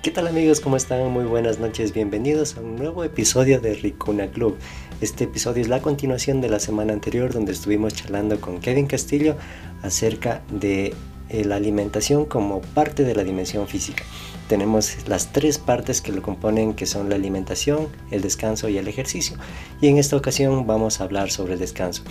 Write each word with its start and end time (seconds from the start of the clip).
¿Qué 0.00 0.12
tal 0.12 0.28
amigos? 0.28 0.60
¿Cómo 0.60 0.76
están? 0.76 1.10
Muy 1.10 1.24
buenas 1.24 1.58
noches, 1.58 1.92
bienvenidos 1.92 2.56
a 2.56 2.60
un 2.60 2.76
nuevo 2.76 3.02
episodio 3.02 3.60
de 3.60 3.74
Ricuna 3.74 4.28
Club. 4.28 4.56
Este 5.00 5.24
episodio 5.24 5.60
es 5.60 5.68
la 5.68 5.82
continuación 5.82 6.40
de 6.40 6.48
la 6.48 6.60
semana 6.60 6.92
anterior 6.92 7.32
donde 7.32 7.50
estuvimos 7.50 7.92
charlando 7.92 8.40
con 8.40 8.60
Kevin 8.60 8.86
Castillo 8.86 9.34
acerca 9.82 10.42
de 10.52 10.94
eh, 11.32 11.44
la 11.44 11.56
alimentación 11.56 12.26
como 12.26 12.60
parte 12.60 13.04
de 13.04 13.14
la 13.14 13.24
dimensión 13.24 13.66
física. 13.66 14.04
Tenemos 14.48 15.08
las 15.08 15.32
tres 15.32 15.56
partes 15.56 16.02
que 16.02 16.12
lo 16.12 16.20
componen 16.20 16.74
que 16.74 16.84
son 16.84 17.08
la 17.08 17.14
alimentación, 17.14 17.88
el 18.10 18.20
descanso 18.20 18.68
y 18.68 18.76
el 18.76 18.86
ejercicio. 18.86 19.38
Y 19.80 19.88
en 19.88 19.96
esta 19.96 20.16
ocasión 20.16 20.66
vamos 20.66 21.00
a 21.00 21.04
hablar 21.04 21.30
sobre 21.30 21.54
el 21.54 21.58
descanso. 21.58 22.02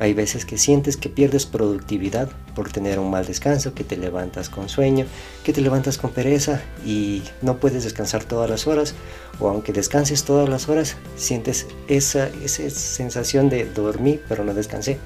Hay 0.00 0.12
veces 0.12 0.44
que 0.44 0.58
sientes 0.58 0.96
que 0.96 1.08
pierdes 1.08 1.46
productividad 1.46 2.28
por 2.56 2.72
tener 2.72 2.98
un 2.98 3.10
mal 3.10 3.26
descanso, 3.26 3.74
que 3.74 3.84
te 3.84 3.96
levantas 3.96 4.48
con 4.48 4.68
sueño, 4.68 5.06
que 5.44 5.52
te 5.52 5.60
levantas 5.60 5.98
con 5.98 6.10
pereza 6.10 6.60
y 6.84 7.22
no 7.42 7.58
puedes 7.58 7.84
descansar 7.84 8.24
todas 8.24 8.50
las 8.50 8.66
horas 8.66 8.94
o 9.38 9.48
aunque 9.48 9.72
descanses 9.72 10.24
todas 10.24 10.48
las 10.48 10.68
horas, 10.68 10.96
sientes 11.16 11.68
esa, 11.86 12.28
esa 12.42 12.68
sensación 12.70 13.48
de 13.50 13.66
dormir 13.66 14.20
pero 14.28 14.44
no 14.44 14.52
descansé. 14.52 14.98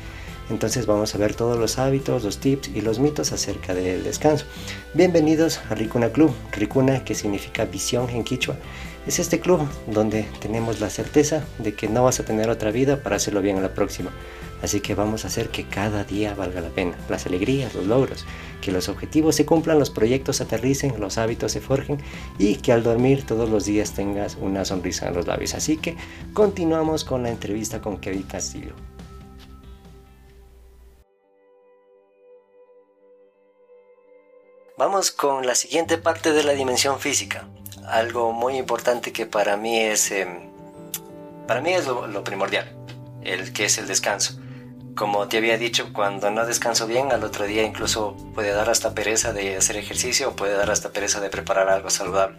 Entonces 0.50 0.86
vamos 0.86 1.14
a 1.14 1.18
ver 1.18 1.34
todos 1.34 1.58
los 1.58 1.78
hábitos, 1.78 2.24
los 2.24 2.38
tips 2.38 2.70
y 2.74 2.80
los 2.80 2.98
mitos 2.98 3.32
acerca 3.32 3.74
del 3.74 4.02
descanso. 4.02 4.46
Bienvenidos 4.94 5.60
a 5.68 5.74
Ricuna 5.74 6.10
Club. 6.10 6.32
Ricuna 6.52 7.04
que 7.04 7.14
significa 7.14 7.66
visión 7.66 8.08
en 8.08 8.24
quichua. 8.24 8.56
Es 9.06 9.18
este 9.18 9.40
club 9.40 9.60
donde 9.86 10.26
tenemos 10.40 10.80
la 10.80 10.88
certeza 10.88 11.44
de 11.58 11.74
que 11.74 11.88
no 11.88 12.04
vas 12.04 12.20
a 12.20 12.24
tener 12.24 12.48
otra 12.48 12.70
vida 12.70 13.02
para 13.02 13.16
hacerlo 13.16 13.42
bien 13.42 13.58
a 13.58 13.60
la 13.60 13.74
próxima. 13.74 14.10
Así 14.62 14.80
que 14.80 14.94
vamos 14.94 15.24
a 15.24 15.28
hacer 15.28 15.50
que 15.50 15.64
cada 15.64 16.04
día 16.04 16.34
valga 16.34 16.60
la 16.60 16.70
pena. 16.70 16.96
Las 17.08 17.26
alegrías, 17.26 17.74
los 17.74 17.86
logros, 17.86 18.24
que 18.60 18.72
los 18.72 18.88
objetivos 18.88 19.36
se 19.36 19.46
cumplan, 19.46 19.78
los 19.78 19.90
proyectos 19.90 20.40
aterricen, 20.40 20.98
los 20.98 21.18
hábitos 21.18 21.52
se 21.52 21.60
forjen 21.60 21.98
y 22.38 22.56
que 22.56 22.72
al 22.72 22.82
dormir 22.82 23.24
todos 23.24 23.50
los 23.50 23.66
días 23.66 23.92
tengas 23.92 24.36
una 24.40 24.64
sonrisa 24.64 25.08
en 25.08 25.14
los 25.14 25.26
labios. 25.26 25.54
Así 25.54 25.76
que 25.76 25.96
continuamos 26.32 27.04
con 27.04 27.22
la 27.22 27.30
entrevista 27.30 27.80
con 27.80 27.98
Kevin 27.98 28.22
Castillo. 28.22 28.72
Vamos 34.78 35.10
con 35.10 35.44
la 35.44 35.56
siguiente 35.56 35.98
parte 35.98 36.32
de 36.32 36.44
la 36.44 36.52
dimensión 36.52 37.00
física. 37.00 37.48
Algo 37.88 38.32
muy 38.32 38.56
importante 38.56 39.12
que 39.12 39.26
para 39.26 39.56
mí 39.56 39.76
es, 39.76 40.12
em, 40.12 40.50
para 41.48 41.60
mí 41.60 41.72
es 41.72 41.88
lo, 41.88 42.22
primordial, 42.22 42.76
el 43.24 43.52
que 43.52 43.64
es 43.64 43.76
el 43.78 43.88
descanso. 43.88 44.38
Como 44.94 45.26
te 45.26 45.38
había 45.38 45.58
dicho, 45.58 45.92
cuando 45.92 46.30
no 46.30 46.46
descanso 46.46 46.86
bien, 46.86 47.10
al 47.10 47.24
otro 47.24 47.44
día 47.44 47.64
incluso 47.64 48.16
puede 48.36 48.52
dar 48.52 48.70
hasta 48.70 48.94
pereza 48.94 49.32
de 49.32 49.56
hacer 49.56 49.76
ejercicio 49.76 50.28
o 50.28 50.36
puede 50.36 50.54
dar 50.54 50.70
hasta 50.70 50.90
pereza 50.90 51.18
de 51.18 51.28
preparar 51.28 51.68
algo 51.70 51.90
saludable. 51.90 52.36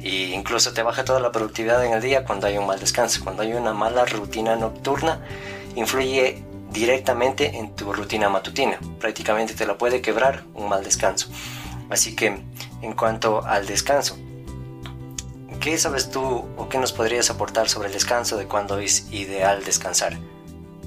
Y 0.00 0.34
incluso 0.34 0.72
te 0.72 0.84
baja 0.84 1.04
toda 1.04 1.18
la 1.18 1.32
productividad 1.32 1.84
en 1.84 1.94
el 1.94 2.00
día 2.00 2.24
cuando 2.24 2.46
hay 2.46 2.58
un 2.58 2.68
mal 2.68 2.78
descanso. 2.78 3.24
Cuando 3.24 3.42
hay 3.42 3.54
una 3.54 3.72
mala 3.72 4.04
rutina 4.04 4.54
nocturna, 4.54 5.20
influye 5.74 6.44
directamente 6.76 7.56
en 7.56 7.74
tu 7.74 7.92
rutina 7.92 8.28
matutina. 8.28 8.78
Prácticamente 9.00 9.54
te 9.54 9.66
la 9.66 9.78
puede 9.78 10.02
quebrar 10.02 10.42
un 10.54 10.68
mal 10.68 10.84
descanso. 10.84 11.28
Así 11.88 12.14
que 12.14 12.38
en 12.82 12.92
cuanto 12.92 13.44
al 13.44 13.66
descanso, 13.66 14.18
¿qué 15.58 15.78
sabes 15.78 16.10
tú 16.10 16.44
o 16.56 16.68
qué 16.68 16.78
nos 16.78 16.92
podrías 16.92 17.30
aportar 17.30 17.70
sobre 17.70 17.88
el 17.88 17.94
descanso 17.94 18.36
de 18.36 18.46
cuándo 18.46 18.78
es 18.78 19.10
ideal 19.10 19.64
descansar? 19.64 20.18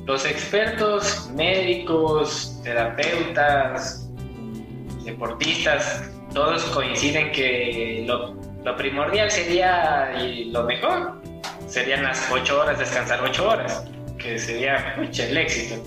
Los 0.05 0.25
expertos, 0.25 1.29
médicos, 1.35 2.59
terapeutas, 2.63 4.07
deportistas, 5.03 6.03
todos 6.33 6.63
coinciden 6.65 7.31
que 7.31 8.05
lo, 8.05 8.37
primordial 8.77 9.31
sería 9.31 10.13
y 10.21 10.45
lo 10.45 10.63
mejor 10.65 11.19
serían 11.67 12.03
las 12.03 12.29
8 12.31 12.61
horas, 12.61 12.77
descansar 12.77 13.21
8 13.23 13.49
horas, 13.49 13.83
que 14.19 14.37
sería 14.37 14.95
el 14.95 15.37
éxito. 15.37 15.83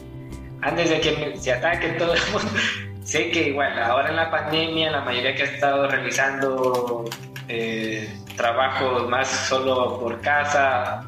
Antes 0.62 0.90
de 0.90 1.00
que 1.00 1.36
se 1.36 1.52
ataque 1.52 1.88
todo 1.90 2.14
el 2.14 2.20
mundo, 2.32 2.50
sé 3.04 3.30
que 3.30 3.48
igual 3.48 3.78
ahora 3.78 4.08
en 4.10 4.16
la 4.16 4.30
pandemia 4.30 4.90
la 4.90 5.00
mayoría 5.02 5.34
que 5.34 5.42
ha 5.42 5.46
estado 5.46 5.88
realizando 5.88 7.04
eh, 7.48 8.08
trabajos 8.36 9.08
más 9.08 9.28
solo 9.28 9.98
por 10.00 10.20
casa, 10.20 11.04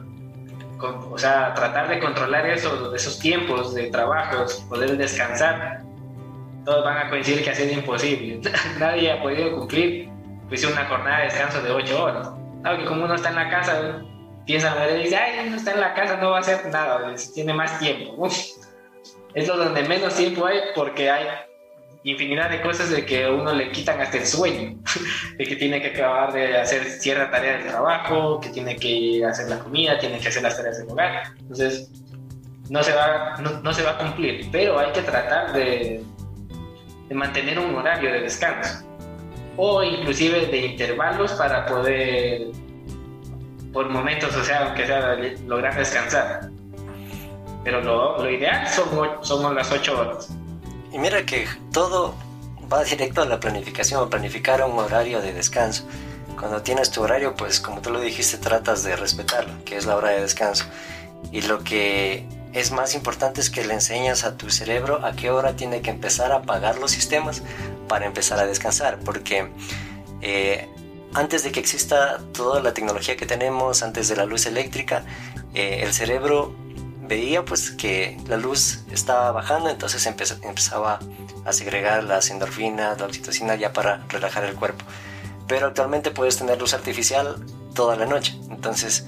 o 1.11 1.17
sea, 1.17 1.55
tratar 1.55 1.89
de 1.89 1.99
controlar 1.99 2.47
eso, 2.47 2.95
esos 2.95 3.19
tiempos 3.19 3.75
de 3.75 3.91
trabajos, 3.91 4.65
poder 4.69 4.97
descansar, 4.97 5.83
todos 6.65 6.85
van 6.85 7.07
a 7.07 7.11
coincidir 7.11 7.45
que 7.45 7.51
ha 7.51 7.55
sido 7.55 7.73
imposible. 7.73 8.41
Nadie 8.79 9.13
ha 9.13 9.23
podido 9.23 9.57
cumplir 9.57 10.11
pues, 10.49 10.65
una 10.65 10.85
jornada 10.87 11.19
de 11.19 11.25
descanso 11.25 11.63
de 11.63 11.71
8 11.71 12.03
horas. 12.03 12.31
Aunque 12.65 12.85
como 12.87 13.05
uno 13.05 13.15
está 13.15 13.31
en 13.31 13.35
la 13.37 13.51
casa, 13.51 14.03
piensa, 14.47 14.87
dice, 14.87 15.17
ay, 15.17 15.47
uno 15.47 15.57
está 15.57 15.73
en 15.73 15.81
la 15.81 15.95
casa, 15.95 16.17
no 16.17 16.31
va 16.31 16.39
a 16.39 16.41
hacer 16.41 16.67
nada, 16.67 17.15
tiene 17.35 17.55
más 17.55 17.79
tiempo. 17.79 18.29
es 19.35 19.47
donde 19.47 19.83
menos 19.83 20.15
tiempo 20.15 20.47
hay 20.47 20.59
porque 20.75 21.11
hay 21.11 21.27
infinidad 22.05 22.51
de 22.51 22.61
cosas 22.61 22.91
de 22.91 23.05
que 23.07 23.27
uno 23.29 23.53
le 23.53 23.71
quitan 23.73 24.01
hasta 24.01 24.19
el 24.19 24.27
sueño, 24.27 24.79
de 25.39 25.45
que 25.45 25.57
tiene 25.57 25.81
que 25.81 25.89
acabar 25.89 26.33
de 26.33 26.59
hacer 26.59 26.85
cierta 26.85 27.31
tarea 27.31 27.59
del 27.59 27.69
trabajo, 27.69 28.41
que 28.41 28.51
tiene 28.51 28.77
que 28.77 29.25
hacer 29.25 29.49
la 29.49 29.59
comida, 29.59 29.99
tiene 29.99 30.19
que 30.19 30.29
hacer 30.29 30.43
las 30.43 30.57
tareas 30.57 30.79
del 30.79 30.91
hogar. 30.91 31.33
Entonces, 31.41 31.91
no 32.69 32.83
se 32.83 32.93
va, 32.93 33.37
no, 33.63 33.73
se 33.73 33.83
va 33.83 33.93
a 33.93 33.99
cumplir, 33.99 34.49
pero 34.53 34.79
hay 34.79 34.93
que 34.93 35.03
tratar 35.03 35.53
de, 35.53 36.03
de 37.09 37.15
mantener 37.15 37.59
un 37.59 37.75
horario 37.75 38.13
de 38.13 38.21
descanso 38.21 38.85
o 39.57 39.83
inclusive 39.83 40.47
de 40.47 40.67
intervalos 40.67 41.33
para 41.33 41.67
poder, 41.67 42.49
por 43.75 43.91
momentos, 43.91 44.35
o 44.35 44.45
sea, 44.45 44.67
aunque 44.67 44.87
sea 44.87 45.17
lograr 45.47 45.77
descansar. 45.77 46.49
Pero 47.65 47.81
lo, 47.81 48.23
lo 48.23 48.31
ideal 48.31 48.67
son, 48.69 48.89
son 49.23 49.55
las 49.55 49.71
8 49.71 50.01
horas. 50.01 50.29
Y 50.93 50.99
mira 50.99 51.27
que 51.27 51.49
todo 51.73 52.15
va 52.73 52.85
directo 52.85 53.23
a 53.23 53.25
la 53.27 53.41
planificación, 53.41 54.09
planificar 54.09 54.63
un 54.63 54.79
horario 54.79 55.21
de 55.21 55.33
descanso. 55.33 55.87
Cuando 56.39 56.63
tienes 56.63 56.91
tu 56.91 57.03
horario, 57.03 57.35
pues 57.35 57.59
como 57.59 57.81
tú 57.81 57.91
lo 57.91 58.01
dijiste, 58.01 58.39
tratas 58.39 58.85
de 58.85 58.95
respetarlo, 58.95 59.53
que 59.65 59.77
es 59.77 59.87
la 59.87 59.97
hora 59.97 60.11
de 60.11 60.21
descanso. 60.21 60.67
Y 61.33 61.43
lo 61.43 61.65
que 61.65 62.29
es 62.53 62.71
más 62.71 62.95
importante 62.95 63.41
es 63.41 63.51
que 63.51 63.65
le 63.65 63.75
enseñas 63.75 64.23
a 64.23 64.37
tu 64.37 64.51
cerebro 64.51 65.05
a 65.05 65.17
qué 65.17 65.31
hora 65.31 65.57
tiene 65.57 65.81
que 65.81 65.91
empezar 65.91 66.31
a 66.31 66.37
apagar 66.37 66.79
los 66.79 66.93
sistemas 66.93 67.43
para 67.89 68.07
empezar 68.07 68.39
a 68.39 68.47
descansar. 68.47 69.01
Porque 69.05 69.51
eh, 70.21 70.69
antes 71.15 71.45
de 71.45 71.53
que 71.53 71.61
exista 71.61 72.19
toda 72.33 72.61
la 72.61 72.75
tecnología 72.75 73.17
que 73.17 73.25
tenemos, 73.25 73.83
antes 73.83 74.09
de 74.09 74.17
la 74.17 74.25
luz 74.25 74.47
eléctrica, 74.47 75.05
eh, 75.55 75.81
el 75.83 75.93
cerebro 75.93 76.55
veía 77.07 77.45
pues 77.45 77.71
que 77.71 78.19
la 78.27 78.37
luz 78.37 78.81
estaba 78.91 79.31
bajando, 79.31 79.71
entonces 79.71 80.05
empezaba 80.07 80.99
a 81.45 81.53
segregar 81.53 82.03
las 82.05 82.31
endorfinas, 82.31 82.99
la 82.99 83.07
oxitocina 83.07 83.55
ya 83.55 83.73
para 83.73 84.05
relajar 84.09 84.45
el 84.45 84.55
cuerpo. 84.55 84.85
Pero 85.47 85.69
actualmente 85.69 86.11
puedes 86.11 86.37
tener 86.37 86.59
luz 86.59 86.75
artificial 86.75 87.45
toda 87.75 87.97
la 87.97 88.07
noche, 88.07 88.37
entonces 88.51 89.07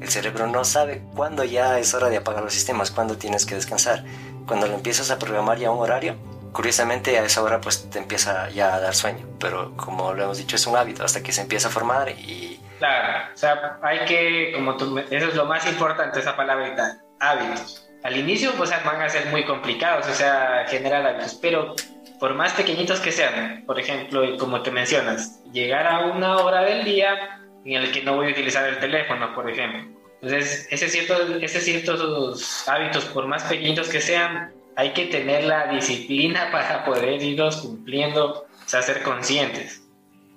el 0.00 0.08
cerebro 0.10 0.46
no 0.46 0.64
sabe 0.64 1.02
cuándo 1.14 1.42
ya 1.44 1.78
es 1.78 1.94
hora 1.94 2.10
de 2.10 2.18
apagar 2.18 2.42
los 2.42 2.52
sistemas, 2.52 2.90
cuándo 2.90 3.16
tienes 3.16 3.46
que 3.46 3.54
descansar. 3.54 4.04
Cuando 4.46 4.66
lo 4.66 4.74
empiezas 4.74 5.10
a 5.10 5.18
programar 5.18 5.58
ya 5.58 5.70
un 5.70 5.78
horario, 5.78 6.16
curiosamente 6.56 7.18
a 7.18 7.24
esa 7.24 7.42
hora 7.42 7.60
pues 7.60 7.90
te 7.90 7.98
empieza 7.98 8.48
ya 8.48 8.74
a 8.74 8.80
dar 8.80 8.94
sueño, 8.94 9.26
pero 9.38 9.76
como 9.76 10.14
lo 10.14 10.24
hemos 10.24 10.38
dicho 10.38 10.56
es 10.56 10.66
un 10.66 10.74
hábito 10.74 11.04
hasta 11.04 11.22
que 11.22 11.30
se 11.30 11.42
empieza 11.42 11.68
a 11.68 11.70
formar 11.70 12.08
y... 12.08 12.58
Claro, 12.78 13.28
o 13.34 13.36
sea, 13.36 13.78
hay 13.82 14.06
que, 14.06 14.52
como 14.54 14.74
tú, 14.78 14.98
eso 14.98 15.28
es 15.28 15.34
lo 15.34 15.44
más 15.44 15.66
importante, 15.68 16.18
esa 16.18 16.34
palabra 16.34 16.98
hábitos. 17.20 17.90
Al 18.04 18.16
inicio 18.16 18.52
pues 18.56 18.70
van 18.70 19.02
a 19.02 19.08
ser 19.10 19.26
muy 19.26 19.44
complicados, 19.44 20.06
o 20.08 20.14
sea, 20.14 20.64
generar 20.66 21.06
hábitos, 21.06 21.34
pero 21.42 21.74
por 22.18 22.32
más 22.32 22.54
pequeñitos 22.54 23.00
que 23.00 23.12
sean, 23.12 23.64
por 23.66 23.78
ejemplo, 23.78 24.38
como 24.38 24.62
te 24.62 24.70
mencionas, 24.70 25.42
llegar 25.52 25.86
a 25.86 26.06
una 26.06 26.38
hora 26.38 26.62
del 26.62 26.84
día 26.84 27.38
en 27.66 27.82
el 27.82 27.92
que 27.92 28.02
no 28.02 28.16
voy 28.16 28.28
a 28.28 28.30
utilizar 28.30 28.66
el 28.66 28.78
teléfono, 28.78 29.34
por 29.34 29.50
ejemplo. 29.50 29.94
Entonces, 30.22 30.66
ese 30.70 30.88
cierto, 30.88 31.36
ese 31.36 31.60
ciertos 31.60 32.66
hábitos, 32.66 33.04
por 33.06 33.26
más 33.26 33.44
pequeñitos 33.44 33.90
que 33.90 34.00
sean, 34.00 34.55
hay 34.76 34.92
que 34.92 35.06
tener 35.06 35.44
la 35.44 35.66
disciplina 35.68 36.48
para 36.52 36.84
poder 36.84 37.22
irlos 37.22 37.56
cumpliendo, 37.56 38.42
o 38.42 38.68
sea, 38.68 38.82
ser 38.82 39.02
conscientes 39.02 39.86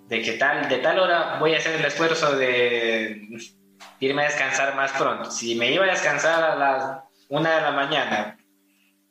de 0.10 0.24
que 0.24 0.34
tal, 0.34 0.68
de 0.68 0.78
tal 0.80 1.00
hora 1.00 1.38
voy 1.40 1.54
a 1.54 1.58
hacer 1.58 1.76
el 1.76 1.86
esfuerzo 1.86 2.36
de 2.36 3.30
irme 4.00 4.24
a 4.24 4.26
descansar 4.26 4.76
más 4.76 4.92
pronto. 4.94 5.30
Si 5.30 5.56
me 5.56 5.72
iba 5.72 5.86
a 5.86 5.90
descansar 5.90 6.44
a 6.44 6.56
las 6.56 7.04
una 7.30 7.56
de 7.56 7.62
la 7.62 7.72
mañana, 7.72 8.38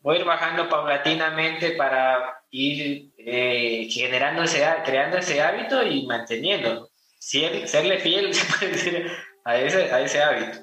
voy 0.03 0.17
a 0.17 0.21
ir 0.21 0.25
bajando 0.27 0.69
paulatinamente 0.69 1.71
para 1.73 2.43
ir 2.51 3.13
eh, 3.17 3.87
generando 3.89 4.43
ese, 4.43 4.67
creando 4.85 5.19
ese 5.19 5.41
hábito 5.41 5.87
y 5.87 6.05
manteniéndolo. 6.05 6.89
serle 7.21 8.01
fiel, 8.01 8.33
a 9.45 9.57
ese 9.57 10.23
hábito, 10.23 10.59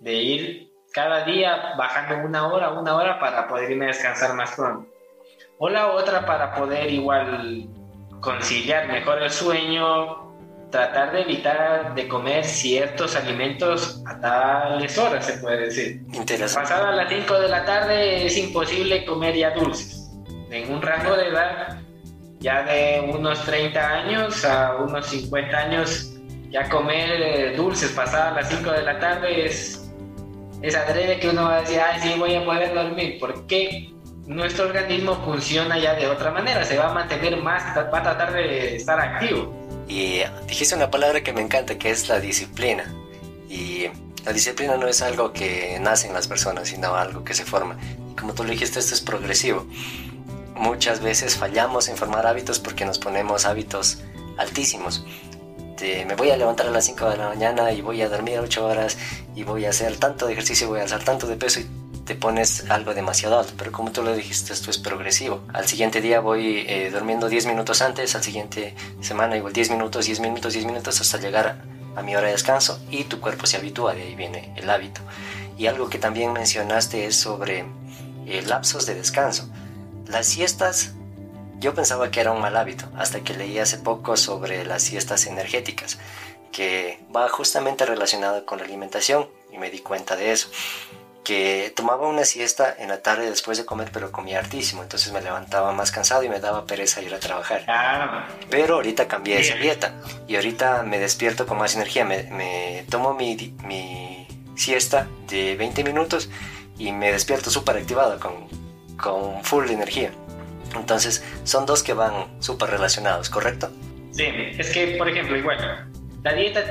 de 0.00 0.14
ir 0.14 0.65
cada 0.96 1.24
día 1.24 1.74
bajando 1.76 2.26
una 2.26 2.48
hora, 2.48 2.70
una 2.70 2.96
hora 2.96 3.20
para 3.20 3.46
poder 3.46 3.70
irme 3.70 3.84
a 3.84 3.88
descansar 3.88 4.34
más 4.34 4.52
pronto. 4.52 4.88
O 5.58 5.68
la 5.68 5.88
otra 5.88 6.24
para 6.24 6.54
poder 6.54 6.90
igual 6.90 7.68
conciliar 8.20 8.88
mejor 8.88 9.22
el 9.22 9.30
sueño 9.30 10.32
tratar 10.70 11.12
de 11.12 11.20
evitar 11.20 11.94
de 11.94 12.08
comer 12.08 12.46
ciertos 12.46 13.14
alimentos 13.14 14.02
a 14.06 14.18
tales 14.20 14.96
horas, 14.96 15.26
se 15.26 15.34
puede 15.34 15.66
decir. 15.66 16.00
Interesante. 16.14 16.66
Pasada 16.66 16.92
las 16.92 17.10
5 17.10 17.40
de 17.40 17.48
la 17.50 17.64
tarde 17.66 18.24
es 18.24 18.38
imposible 18.38 19.04
comer 19.04 19.36
ya 19.36 19.50
dulces. 19.50 20.10
En 20.50 20.72
un 20.72 20.80
rango 20.80 21.14
de 21.14 21.28
edad 21.28 21.78
ya 22.38 22.62
de 22.62 23.12
unos 23.14 23.44
30 23.44 23.86
años 23.86 24.44
a 24.46 24.76
unos 24.76 25.06
50 25.08 25.58
años, 25.58 26.14
ya 26.50 26.66
comer 26.70 27.20
eh, 27.20 27.54
dulces 27.54 27.90
pasadas 27.90 28.34
las 28.34 28.48
5 28.48 28.70
de 28.72 28.82
la 28.82 28.98
tarde 28.98 29.44
es, 29.44 29.75
es 30.62 30.74
adrede 30.74 31.20
que 31.20 31.28
uno 31.28 31.44
va 31.44 31.58
a 31.58 31.60
decir, 31.60 31.80
ay, 31.80 32.00
sí, 32.00 32.18
voy 32.18 32.34
a 32.34 32.44
poder 32.44 32.74
dormir. 32.74 33.18
porque 33.20 33.92
nuestro 34.26 34.66
organismo 34.66 35.14
funciona 35.24 35.78
ya 35.78 35.94
de 35.94 36.08
otra 36.08 36.30
manera? 36.32 36.64
Se 36.64 36.76
va 36.76 36.90
a 36.90 36.94
mantener 36.94 37.40
más, 37.42 37.62
va 37.76 37.98
a 37.98 38.02
tratar 38.02 38.32
de 38.32 38.76
estar 38.76 38.98
activo. 38.98 39.54
Y 39.88 40.22
dijiste 40.48 40.74
una 40.74 40.90
palabra 40.90 41.22
que 41.22 41.32
me 41.32 41.40
encanta, 41.40 41.78
que 41.78 41.90
es 41.90 42.08
la 42.08 42.18
disciplina. 42.18 42.92
Y 43.48 43.86
la 44.24 44.32
disciplina 44.32 44.76
no 44.76 44.88
es 44.88 45.02
algo 45.02 45.32
que 45.32 45.78
nace 45.80 46.08
en 46.08 46.14
las 46.14 46.26
personas, 46.26 46.68
sino 46.68 46.96
algo 46.96 47.22
que 47.22 47.34
se 47.34 47.44
forma. 47.44 47.76
Y 48.10 48.16
como 48.16 48.34
tú 48.34 48.42
lo 48.42 48.50
dijiste, 48.50 48.80
esto 48.80 48.94
es 48.94 49.00
progresivo. 49.00 49.66
Muchas 50.56 51.00
veces 51.00 51.36
fallamos 51.36 51.88
en 51.88 51.96
formar 51.96 52.26
hábitos 52.26 52.58
porque 52.58 52.84
nos 52.84 52.98
ponemos 52.98 53.46
hábitos 53.46 54.02
altísimos. 54.38 55.06
Me 55.80 56.14
voy 56.14 56.30
a 56.30 56.36
levantar 56.36 56.66
a 56.66 56.70
las 56.70 56.86
5 56.86 57.10
de 57.10 57.16
la 57.18 57.28
mañana 57.28 57.72
y 57.72 57.82
voy 57.82 58.00
a 58.02 58.08
dormir 58.08 58.38
8 58.38 58.66
horas 58.66 58.96
y 59.34 59.42
voy 59.42 59.66
a 59.66 59.70
hacer 59.70 59.96
tanto 59.96 60.26
de 60.26 60.32
ejercicio, 60.32 60.68
voy 60.68 60.80
a 60.80 60.84
hacer 60.84 61.04
tanto 61.04 61.26
de 61.26 61.36
peso 61.36 61.60
y 61.60 61.66
te 62.06 62.14
pones 62.14 62.70
algo 62.70 62.94
demasiado 62.94 63.38
alto, 63.38 63.52
pero 63.58 63.72
como 63.72 63.90
tú 63.90 64.02
lo 64.02 64.14
dijiste, 64.14 64.52
esto 64.52 64.70
es 64.70 64.78
progresivo. 64.78 65.42
Al 65.52 65.66
siguiente 65.66 66.00
día 66.00 66.20
voy 66.20 66.64
eh, 66.68 66.90
durmiendo 66.90 67.28
10 67.28 67.46
minutos 67.46 67.82
antes, 67.82 68.14
al 68.14 68.22
siguiente 68.22 68.74
semana 69.00 69.36
igual 69.36 69.52
10 69.52 69.70
minutos, 69.70 70.06
10 70.06 70.20
minutos, 70.20 70.52
10 70.54 70.66
minutos 70.66 71.00
hasta 71.00 71.18
llegar 71.18 71.62
a 71.96 72.02
mi 72.02 72.14
hora 72.14 72.26
de 72.26 72.32
descanso 72.32 72.80
y 72.90 73.04
tu 73.04 73.20
cuerpo 73.20 73.46
se 73.46 73.56
habitúa, 73.56 73.94
de 73.94 74.02
ahí 74.02 74.14
viene 74.14 74.52
el 74.56 74.70
hábito. 74.70 75.00
Y 75.58 75.66
algo 75.66 75.88
que 75.88 75.98
también 75.98 76.32
mencionaste 76.32 77.06
es 77.06 77.16
sobre 77.16 77.64
eh, 78.26 78.42
lapsos 78.46 78.86
de 78.86 78.94
descanso. 78.94 79.48
Las 80.06 80.26
siestas, 80.26 80.94
yo 81.58 81.74
pensaba 81.74 82.10
que 82.10 82.20
era 82.20 82.32
un 82.32 82.40
mal 82.40 82.56
hábito, 82.56 82.86
hasta 82.96 83.20
que 83.20 83.34
leí 83.34 83.58
hace 83.58 83.78
poco 83.78 84.16
sobre 84.16 84.64
las 84.64 84.82
siestas 84.82 85.26
energéticas, 85.26 85.98
que 86.52 87.00
va 87.14 87.28
justamente 87.28 87.84
relacionado 87.84 88.46
con 88.46 88.58
la 88.58 88.64
alimentación 88.64 89.28
y 89.52 89.58
me 89.58 89.70
di 89.70 89.80
cuenta 89.80 90.16
de 90.16 90.32
eso 90.32 90.48
que 91.26 91.72
tomaba 91.74 92.06
una 92.06 92.24
siesta 92.24 92.72
en 92.78 92.88
la 92.88 93.02
tarde 93.02 93.28
después 93.28 93.58
de 93.58 93.64
comer, 93.64 93.90
pero 93.92 94.12
comía 94.12 94.38
hartísimo, 94.38 94.84
entonces 94.84 95.12
me 95.12 95.20
levantaba 95.20 95.72
más 95.72 95.90
cansado 95.90 96.22
y 96.22 96.28
me 96.28 96.38
daba 96.38 96.66
pereza 96.66 97.02
ir 97.02 97.12
a 97.12 97.18
trabajar. 97.18 97.64
Ah. 97.66 98.28
Pero 98.48 98.76
ahorita 98.76 99.08
cambié 99.08 99.40
esa 99.40 99.56
dieta 99.56 99.92
y 100.28 100.36
ahorita 100.36 100.84
me 100.84 101.00
despierto 101.00 101.44
con 101.44 101.58
más 101.58 101.74
energía, 101.74 102.04
me, 102.04 102.86
tomo 102.88 103.12
mi, 103.14 103.56
mi, 103.64 104.28
siesta 104.54 105.08
de 105.26 105.56
20 105.56 105.82
minutos 105.82 106.30
y 106.78 106.92
me 106.92 107.10
despierto 107.10 107.50
súper 107.50 107.76
activado, 107.78 108.20
con, 108.20 108.46
con 108.96 109.42
full 109.42 109.68
energía. 109.68 110.12
Entonces 110.74 111.24
son 111.44 111.66
dos 111.66 111.82
que 111.82 111.94
van 111.94 112.26
súper 112.40 112.70
relacionados, 112.70 113.30
¿correcto? 113.30 113.70
Sí, 114.12 114.24
es 114.58 114.70
que, 114.70 114.96
por 114.96 115.08
ejemplo, 115.08 115.36
igual, 115.36 115.88
la 116.22 116.32
dieta 116.32 116.62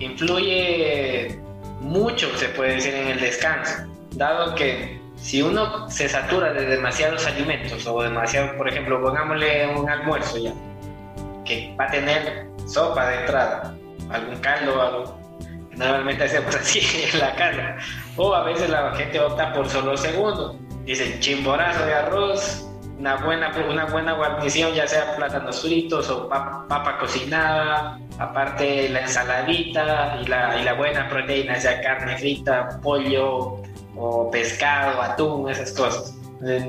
influye 0.00 1.38
mucho, 1.80 2.36
se 2.38 2.48
puede 2.48 2.76
decir, 2.76 2.94
en 2.94 3.08
el 3.08 3.20
descanso 3.20 3.94
dado 4.16 4.54
que 4.54 5.00
si 5.16 5.42
uno 5.42 5.88
se 5.90 6.08
satura 6.08 6.52
de 6.52 6.66
demasiados 6.66 7.26
alimentos 7.26 7.86
o 7.86 8.02
demasiado, 8.02 8.56
por 8.56 8.68
ejemplo, 8.68 9.00
pongámosle 9.00 9.68
un 9.68 9.88
almuerzo 9.88 10.38
ya, 10.38 10.52
que 11.44 11.74
va 11.78 11.84
a 11.84 11.90
tener 11.90 12.46
sopa 12.66 13.08
de 13.08 13.20
entrada, 13.20 13.74
algún 14.10 14.36
caldo, 14.36 14.80
algo, 14.80 15.18
normalmente 15.76 16.24
hacemos 16.24 16.54
así 16.60 16.80
en 17.12 17.18
la 17.18 17.34
cara, 17.36 17.78
o 18.16 18.34
a 18.34 18.44
veces 18.44 18.70
la 18.70 18.94
gente 18.94 19.20
opta 19.20 19.52
por 19.52 19.68
solo 19.68 19.96
segundo, 19.96 20.58
dice 20.84 21.18
chimborazo 21.20 21.84
de 21.86 21.94
arroz, 21.94 22.68
una 23.04 23.16
buena, 23.16 23.52
una 23.68 23.84
buena 23.84 24.12
guarnición, 24.14 24.72
ya 24.72 24.88
sea 24.88 25.14
plátanos 25.14 25.60
fritos 25.60 26.08
o 26.08 26.26
papa, 26.26 26.96
cocinada, 26.98 27.98
aparte 28.18 28.88
la 28.88 29.00
ensaladita 29.00 30.20
y 30.22 30.26
la, 30.26 30.58
y 30.58 30.64
la 30.64 30.72
buena 30.72 31.06
proteína, 31.10 31.60
sea 31.60 31.82
carne 31.82 32.16
frita, 32.16 32.80
pollo, 32.82 33.60
o 33.94 34.30
pescado, 34.30 35.02
atún, 35.02 35.50
esas 35.50 35.72
cosas. 35.72 36.14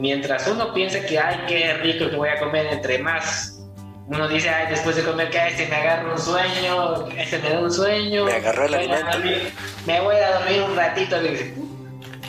Mientras 0.01 0.45
uno 0.47 0.73
piensa 0.73 0.99
que, 1.05 1.17
ay, 1.17 1.39
qué 1.47 1.73
rico 1.75 2.09
que 2.09 2.17
voy 2.17 2.27
a 2.27 2.37
comer, 2.37 2.67
entre 2.67 2.99
más 2.99 3.55
uno 4.07 4.27
dice, 4.27 4.49
ay, 4.49 4.67
después 4.69 4.97
de 4.97 5.03
comer 5.03 5.29
que 5.29 5.47
este 5.47 5.67
me 5.67 5.77
agarra 5.77 6.11
un 6.11 6.19
sueño, 6.19 7.07
este 7.17 7.39
me 7.39 7.49
da 7.49 7.59
un 7.61 7.71
sueño. 7.71 8.25
Me 8.25 8.33
agarró 8.33 8.65
el 8.65 8.75
alimento. 8.75 9.17
Me 9.85 10.01
voy 10.01 10.15
a 10.17 10.37
dormir 10.39 10.63
un 10.63 10.75
ratito, 10.75 11.15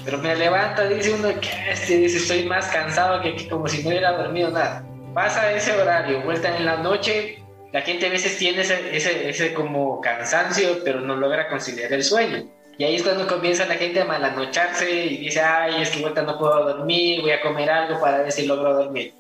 pero 0.07 0.19
me 0.19 0.37
levanta, 0.37 0.87
dice 0.87 1.13
uno 1.13 1.29
que 1.41 1.51
este, 1.69 1.97
dice, 1.97 2.19
estoy 2.19 2.45
más 2.45 2.69
cansado 2.69 3.21
que, 3.21 3.49
como 3.49 3.67
si 3.67 3.83
no 3.83 3.89
hubiera 3.89 4.13
dormido 4.13 4.51
nada. 4.53 4.87
Pasa 5.13 5.53
ese 5.53 5.73
horario, 5.73 6.23
vuelta 6.23 6.57
en 6.57 6.65
la 6.65 6.77
noche, 6.77 7.43
la 7.73 7.83
gente 7.83 8.07
a 8.07 8.11
veces 8.11 8.39
tiene 8.39 8.63
ese, 8.63 8.97
ese, 8.97 9.29
ese 9.29 9.53
como 9.53 10.01
cansancio, 10.01 10.79
pero 10.85 11.01
no 11.01 11.17
logra 11.17 11.49
conciliar 11.49 11.93
el 11.93 12.05
sueño. 12.05 12.49
Y 12.79 12.85
ahí 12.85 12.95
es 12.95 13.03
cuando 13.03 13.27
comienza 13.27 13.67
la 13.67 13.75
gente 13.75 14.01
a 14.01 14.05
malanocharse 14.05 14.89
y 14.89 15.17
dice, 15.17 15.41
ay, 15.41 15.83
es 15.83 15.91
que 15.91 16.01
vuelta 16.01 16.23
no 16.23 16.39
puedo 16.39 16.65
dormir, 16.65 17.23
voy 17.23 17.33
a 17.33 17.41
comer 17.41 17.69
algo 17.69 18.01
para 18.01 18.19
ver 18.19 18.31
si 18.31 18.47
logro 18.47 18.75
dormir. 18.75 19.13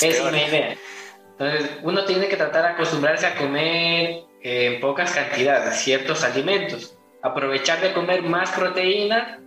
Es, 0.00 0.18
una 0.18 0.42
idea. 0.42 0.76
Entonces, 1.32 1.70
uno 1.82 2.06
tiene 2.06 2.28
que 2.28 2.38
tratar 2.38 2.62
de 2.62 2.68
acostumbrarse 2.70 3.26
a 3.26 3.34
comer 3.34 4.22
en 4.42 4.80
pocas 4.80 5.12
cantidades 5.12 5.74
ciertos 5.74 6.24
alimentos. 6.24 6.96
Aprovechar 7.22 7.80
de 7.82 7.92
comer 7.92 8.22
más 8.22 8.50
proteína, 8.52 9.40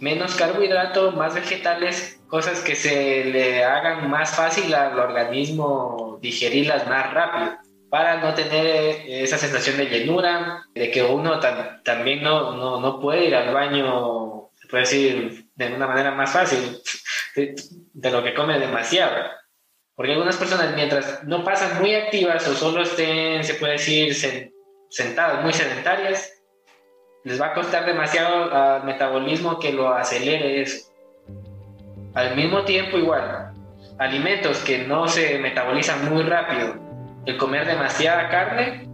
menos 0.00 0.34
carbohidrato, 0.34 1.12
más 1.12 1.34
vegetales, 1.34 2.20
cosas 2.28 2.60
que 2.60 2.74
se 2.74 3.24
le 3.24 3.64
hagan 3.64 4.10
más 4.10 4.34
fácil 4.34 4.74
al 4.74 4.98
organismo 4.98 6.18
digerirlas 6.20 6.86
más 6.86 7.12
rápido 7.12 7.58
para 7.90 8.18
no 8.18 8.34
tener 8.34 9.02
esa 9.06 9.38
sensación 9.38 9.78
de 9.78 9.86
llenura, 9.86 10.64
de 10.74 10.90
que 10.90 11.02
uno 11.02 11.40
también 11.82 12.22
no, 12.22 12.54
no, 12.54 12.80
no, 12.80 13.00
puede 13.00 13.26
ir 13.26 13.34
al 13.34 13.52
baño, 13.52 14.50
se 14.54 14.68
puede 14.68 14.82
decir, 14.82 15.46
de 15.54 15.72
una 15.72 15.86
manera 15.86 16.10
más 16.10 16.30
fácil, 16.30 16.78
de, 17.34 18.10
lo 18.10 18.22
que 18.22 18.34
come 18.34 18.58
demasiado. 18.58 19.16
Porque 19.94 20.12
algunas 20.12 20.36
personas, 20.36 20.74
mientras 20.74 21.24
no 21.24 21.42
pasan 21.42 21.80
muy 21.80 21.94
activas 21.94 22.46
o 22.46 22.54
solo 22.54 22.82
estén, 22.82 23.42
se 23.42 23.54
puede 23.54 23.72
decir, 23.72 24.14
sentadas, 24.90 25.42
muy 25.42 25.54
sedentarias, 25.54 26.30
les 27.24 27.40
va 27.40 27.48
a 27.48 27.54
costar 27.54 27.84
demasiado 27.86 28.52
al 28.52 28.84
metabolismo 28.84 29.58
que 29.58 29.72
lo 29.72 29.92
acelere 29.92 30.62
eso. 30.62 30.90
Al 32.14 32.34
mismo 32.36 32.64
tiempo, 32.64 32.96
igual, 32.96 33.52
alimentos 33.98 34.58
que 34.58 34.86
no 34.86 35.08
se 35.08 35.38
metabolizan 35.38 36.08
muy 36.12 36.22
rápido 36.22 36.74
el 37.26 37.36
comer 37.36 37.66
demasiada 37.66 38.28
carne, 38.30 38.88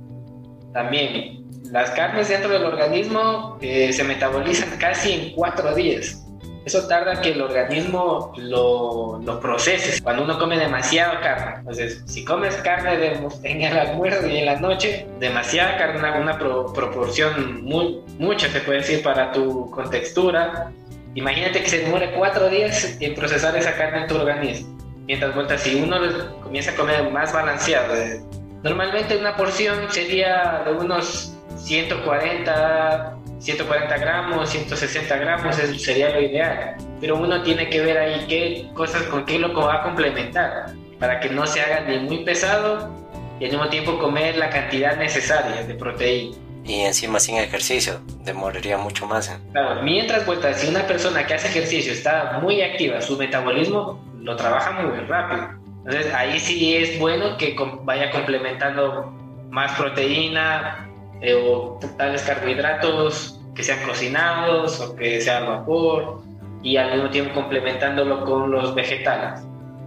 también. 0.72 1.44
Las 1.70 1.90
carnes 1.92 2.28
dentro 2.28 2.52
del 2.52 2.64
organismo 2.64 3.58
eh, 3.60 3.92
se 3.92 4.04
metabolizan 4.04 4.76
casi 4.78 5.12
en 5.12 5.32
cuatro 5.34 5.74
días. 5.74 6.23
Eso 6.64 6.86
tarda 6.88 7.20
que 7.20 7.32
el 7.32 7.42
organismo 7.42 8.32
lo, 8.38 9.20
lo, 9.22 9.40
procese. 9.40 10.02
Cuando 10.02 10.24
uno 10.24 10.38
come 10.38 10.58
demasiada 10.58 11.20
carne, 11.20 11.56
entonces 11.58 12.02
si 12.06 12.24
comes 12.24 12.54
carne 12.56 12.96
de, 12.96 13.28
en 13.42 13.62
el 13.62 13.78
almuerzo 13.78 14.26
y 14.26 14.38
en 14.38 14.46
la 14.46 14.58
noche, 14.60 15.06
demasiada 15.20 15.76
carne, 15.76 16.20
una 16.20 16.38
proporción 16.38 17.64
muy, 17.64 18.00
mucha 18.18 18.48
se 18.48 18.60
puede 18.60 18.78
decir 18.78 19.02
para 19.02 19.30
tu 19.32 19.70
contextura, 19.70 20.72
imagínate 21.14 21.60
que 21.62 21.68
se 21.68 21.78
demore 21.80 22.12
cuatro 22.12 22.48
días 22.48 22.96
en 22.98 23.14
procesar 23.14 23.54
esa 23.56 23.76
carne 23.76 24.02
en 24.02 24.06
tu 24.06 24.16
organismo. 24.16 24.74
Mientras 25.06 25.34
vueltas, 25.34 25.60
si 25.60 25.74
uno 25.74 25.98
comienza 26.42 26.70
a 26.70 26.76
comer 26.76 27.10
más 27.10 27.30
balanceado, 27.30 27.94
eh, 27.94 28.22
normalmente 28.62 29.18
una 29.18 29.36
porción 29.36 29.76
sería 29.90 30.62
de 30.64 30.72
unos 30.72 31.34
140, 31.58 33.18
140 33.44 33.98
gramos, 33.98 34.48
160 34.48 35.16
gramos, 35.18 35.58
eso 35.58 35.78
sería 35.78 36.08
lo 36.08 36.20
ideal. 36.22 36.76
Pero 36.98 37.16
uno 37.16 37.42
tiene 37.42 37.68
que 37.68 37.82
ver 37.82 37.98
ahí 37.98 38.24
qué 38.26 38.70
cosas, 38.72 39.02
con 39.04 39.26
qué 39.26 39.38
lo 39.38 39.52
va 39.52 39.80
a 39.80 39.82
complementar, 39.82 40.72
para 40.98 41.20
que 41.20 41.28
no 41.28 41.46
se 41.46 41.60
haga 41.60 41.80
ni 41.82 41.98
muy 41.98 42.24
pesado 42.24 42.90
y 43.38 43.44
al 43.44 43.50
mismo 43.50 43.68
tiempo 43.68 43.98
comer 43.98 44.36
la 44.38 44.48
cantidad 44.48 44.96
necesaria 44.96 45.62
de 45.62 45.74
proteína. 45.74 46.38
Y 46.64 46.80
encima 46.80 47.20
sin 47.20 47.36
ejercicio, 47.36 48.00
demoraría 48.22 48.78
mucho 48.78 49.06
más. 49.06 49.28
¿eh? 49.28 49.36
Claro, 49.52 49.82
mientras 49.82 50.24
vueltas, 50.24 50.60
si 50.60 50.68
una 50.68 50.86
persona 50.86 51.26
que 51.26 51.34
hace 51.34 51.48
ejercicio 51.48 51.92
está 51.92 52.38
muy 52.40 52.62
activa, 52.62 53.02
su 53.02 53.18
metabolismo 53.18 54.02
lo 54.20 54.36
trabaja 54.36 54.70
muy 54.70 54.98
rápido. 55.00 55.50
Entonces 55.84 56.14
ahí 56.14 56.40
sí 56.40 56.76
es 56.76 56.98
bueno 56.98 57.36
que 57.36 57.54
vaya 57.82 58.10
complementando 58.10 59.12
más 59.50 59.72
proteína 59.78 60.88
eh, 61.20 61.34
o 61.34 61.78
tales 61.96 62.22
carbohidratos 62.22 63.40
que 63.54 63.62
sean 63.62 63.86
cocinados 63.86 64.80
o 64.80 64.96
que 64.96 65.20
sean 65.20 65.46
vapor 65.46 66.22
y 66.62 66.76
al 66.76 66.92
mismo 66.92 67.10
tiempo 67.10 67.34
complementándolo 67.34 68.24
con 68.24 68.50
los 68.50 68.74
vegetales. 68.74 69.40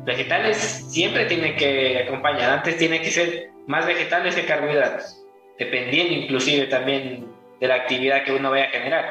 Vegetales 0.06 0.58
siempre 0.58 1.26
tienen 1.26 1.56
que 1.58 2.04
acompañar, 2.04 2.52
antes 2.52 2.78
tiene 2.78 3.02
que 3.02 3.12
ser 3.12 3.50
más 3.68 3.86
vegetales 3.86 4.36
que 4.36 4.46
carbohidratos. 4.46 5.24
dependiendo 5.60 6.14
inclusive 6.14 6.68
también 6.68 7.26
de 7.60 7.68
la 7.68 7.76
actividad 7.76 8.24
que 8.24 8.32
uno 8.32 8.52
vaya 8.52 8.66
a 8.66 8.70
generar. 8.70 9.06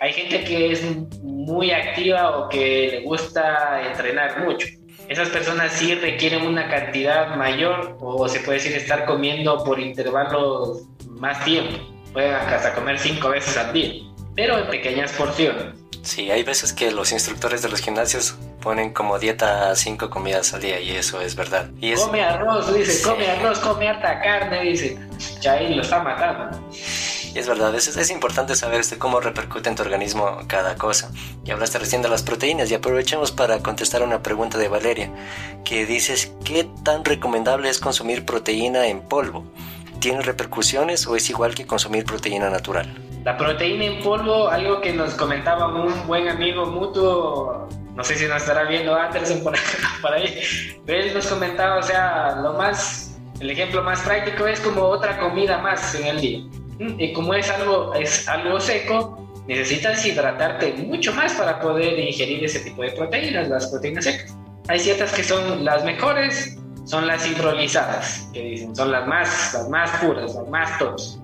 Hay 0.00 0.14
gente 0.14 0.42
que 0.44 0.72
es 0.72 0.82
muy 1.22 1.70
activa 1.72 2.38
o 2.38 2.48
que 2.48 2.88
le 2.90 3.00
gusta 3.02 3.82
entrenar 3.86 4.42
mucho. 4.42 4.66
Esas 5.08 5.28
personas 5.28 5.72
sí 5.72 5.94
requieren 5.94 6.46
una 6.46 6.68
cantidad 6.68 7.36
mayor 7.36 7.98
o 8.00 8.26
se 8.28 8.40
puede 8.40 8.58
decir 8.58 8.76
estar 8.76 9.04
comiendo 9.04 9.62
por 9.62 9.78
intervalos 9.78 10.88
más 11.20 11.44
tiempo. 11.44 11.78
Pueden 12.12 12.34
hasta 12.34 12.74
comer 12.74 12.98
cinco 12.98 13.28
veces 13.28 13.56
al 13.56 13.72
día, 13.72 14.02
pero 14.34 14.58
en 14.58 14.68
pequeñas 14.68 15.12
porciones. 15.12 15.66
Sí, 16.02 16.30
hay 16.30 16.42
veces 16.42 16.72
que 16.72 16.90
los 16.90 17.12
instructores 17.12 17.60
de 17.62 17.68
los 17.68 17.80
gimnasios 17.80 18.34
ponen 18.62 18.92
como 18.92 19.18
dieta 19.18 19.74
cinco 19.76 20.08
comidas 20.08 20.54
al 20.54 20.62
día 20.62 20.80
y 20.80 20.92
eso 20.92 21.20
es 21.20 21.36
verdad. 21.36 21.70
Y 21.78 21.94
Come 21.94 22.22
arroz, 22.22 22.74
dice, 22.74 23.02
come 23.06 23.28
arroz, 23.28 23.58
come 23.58 23.86
harta 23.86 24.18
carne, 24.20 24.62
dice. 24.62 24.98
Ya 25.40 25.52
ahí 25.52 25.74
lo 25.74 25.82
está 25.82 26.02
matando. 26.02 26.58
Y 26.72 27.38
es 27.38 27.46
verdad, 27.46 27.72
es, 27.74 27.86
es 27.96 28.10
importante 28.10 28.56
saber 28.56 28.80
este, 28.80 28.98
cómo 28.98 29.20
repercute 29.20 29.68
en 29.68 29.76
tu 29.76 29.82
organismo 29.82 30.38
cada 30.48 30.74
cosa. 30.76 31.12
Y 31.44 31.50
hablaste 31.50 31.78
recién 31.78 32.02
de 32.02 32.08
las 32.08 32.22
proteínas 32.22 32.70
y 32.70 32.74
aprovechemos 32.74 33.30
para 33.30 33.60
contestar 33.60 34.02
una 34.02 34.22
pregunta 34.22 34.58
de 34.58 34.68
Valeria, 34.68 35.12
que 35.64 35.86
dices, 35.86 36.32
¿qué 36.44 36.66
tan 36.82 37.04
recomendable 37.04 37.68
es 37.68 37.78
consumir 37.78 38.24
proteína 38.24 38.86
en 38.86 39.02
polvo? 39.02 39.44
¿Tiene 40.00 40.22
repercusiones 40.22 41.06
o 41.06 41.14
es 41.14 41.28
igual 41.28 41.54
que 41.54 41.66
consumir 41.66 42.06
proteína 42.06 42.48
natural? 42.48 42.88
La 43.22 43.36
proteína 43.36 43.84
en 43.84 44.02
polvo, 44.02 44.48
algo 44.48 44.80
que 44.80 44.94
nos 44.94 45.12
comentaba 45.12 45.68
un 45.68 46.06
buen 46.06 46.26
amigo 46.26 46.64
mutuo, 46.64 47.68
no 47.94 48.02
sé 48.02 48.16
si 48.16 48.26
nos 48.26 48.38
estará 48.38 48.64
viendo 48.64 48.94
Anderson 48.94 49.42
por, 49.42 49.54
por 50.02 50.12
ahí, 50.14 50.40
pero 50.86 51.02
él 51.02 51.12
nos 51.12 51.26
comentaba, 51.26 51.76
o 51.76 51.82
sea, 51.82 52.36
lo 52.42 52.54
más, 52.54 53.20
el 53.40 53.50
ejemplo 53.50 53.82
más 53.82 54.00
práctico 54.00 54.46
es 54.46 54.58
como 54.60 54.84
otra 54.84 55.18
comida 55.18 55.58
más 55.58 55.94
en 55.94 56.06
el 56.06 56.20
día 56.20 56.40
y 56.98 57.12
como 57.12 57.34
es 57.34 57.50
algo, 57.50 57.92
es 57.94 58.26
algo 58.26 58.58
seco, 58.58 59.28
necesitas 59.46 60.04
hidratarte 60.06 60.72
mucho 60.78 61.12
más 61.12 61.34
para 61.34 61.60
poder 61.60 61.98
ingerir 61.98 62.42
ese 62.42 62.60
tipo 62.60 62.80
de 62.82 62.92
proteínas, 62.92 63.48
las 63.48 63.66
proteínas 63.66 64.04
secas. 64.04 64.34
Hay 64.68 64.78
ciertas 64.78 65.12
que 65.12 65.22
son 65.22 65.62
las 65.62 65.84
mejores, 65.84 66.56
son 66.90 67.06
las 67.06 67.24
hidrolizadas, 67.26 68.28
que 68.32 68.42
dicen, 68.42 68.74
son 68.74 68.90
las 68.90 69.06
más, 69.06 69.54
las 69.54 69.68
más 69.68 69.90
puras, 70.02 70.34
las 70.34 70.48
más 70.48 70.76
tops. 70.78 71.20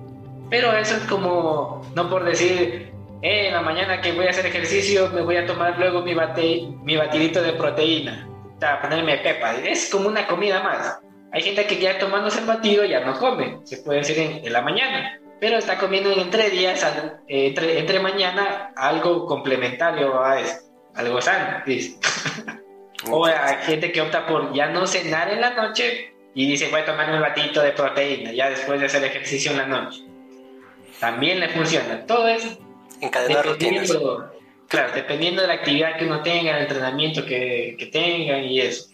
Pero 0.48 0.72
eso 0.72 0.96
es 0.96 1.02
como, 1.04 1.82
no 1.96 2.08
por 2.08 2.24
decir, 2.24 2.92
eh, 3.22 3.48
en 3.48 3.52
la 3.52 3.62
mañana 3.62 4.00
que 4.00 4.12
voy 4.12 4.26
a 4.26 4.30
hacer 4.30 4.46
ejercicio 4.46 5.10
me 5.12 5.22
voy 5.22 5.36
a 5.36 5.46
tomar 5.46 5.76
luego 5.76 6.02
mi, 6.02 6.14
bate, 6.14 6.68
mi 6.84 6.96
batidito 6.96 7.42
de 7.42 7.54
proteína, 7.54 8.28
para 8.60 8.80
ponerme 8.80 9.18
pepa. 9.18 9.56
Es 9.56 9.90
como 9.90 10.08
una 10.08 10.26
comida 10.28 10.62
más. 10.62 11.00
Hay 11.32 11.42
gente 11.42 11.66
que 11.66 11.80
ya 11.80 11.98
tomándose 11.98 12.38
el 12.38 12.46
batido 12.46 12.84
ya 12.84 13.00
no 13.00 13.18
come, 13.18 13.58
se 13.64 13.78
puede 13.78 13.98
decir 13.98 14.40
en 14.44 14.52
la 14.52 14.62
mañana 14.62 15.20
pero 15.40 15.58
está 15.58 15.76
comiendo 15.76 16.10
entre 16.12 16.50
días, 16.50 16.84
entre, 17.28 17.78
entre 17.78 18.00
mañana, 18.00 18.72
algo 18.74 19.26
complementario 19.26 20.22
a 20.22 20.40
eso, 20.40 20.56
algo 20.94 21.20
sano, 21.20 21.62
dice. 21.66 21.98
o 23.10 23.26
hay 23.26 23.56
gente 23.64 23.92
que 23.92 24.00
opta 24.00 24.26
por 24.26 24.52
ya 24.54 24.68
no 24.70 24.86
cenar 24.86 25.32
en 25.32 25.40
la 25.40 25.50
noche 25.50 26.12
y 26.34 26.46
dice 26.46 26.68
voy 26.70 26.80
a 26.80 26.84
tomar 26.84 27.10
un 27.12 27.20
batito 27.20 27.62
de 27.62 27.72
proteína 27.72 28.32
ya 28.32 28.50
después 28.50 28.80
de 28.80 28.86
hacer 28.86 29.04
ejercicio 29.04 29.52
en 29.52 29.58
la 29.58 29.66
noche. 29.66 30.02
También 31.00 31.40
le 31.40 31.48
funciona. 31.50 32.06
Todo 32.06 32.28
es 32.28 32.58
dependiendo, 33.00 34.32
claro, 34.68 34.92
dependiendo 34.94 35.42
de 35.42 35.48
la 35.48 35.54
actividad 35.54 35.98
que 35.98 36.04
uno 36.04 36.22
tenga, 36.22 36.56
el 36.56 36.62
entrenamiento 36.62 37.24
que, 37.24 37.76
que 37.78 37.86
tengan 37.86 38.44
y 38.44 38.60
eso. 38.60 38.88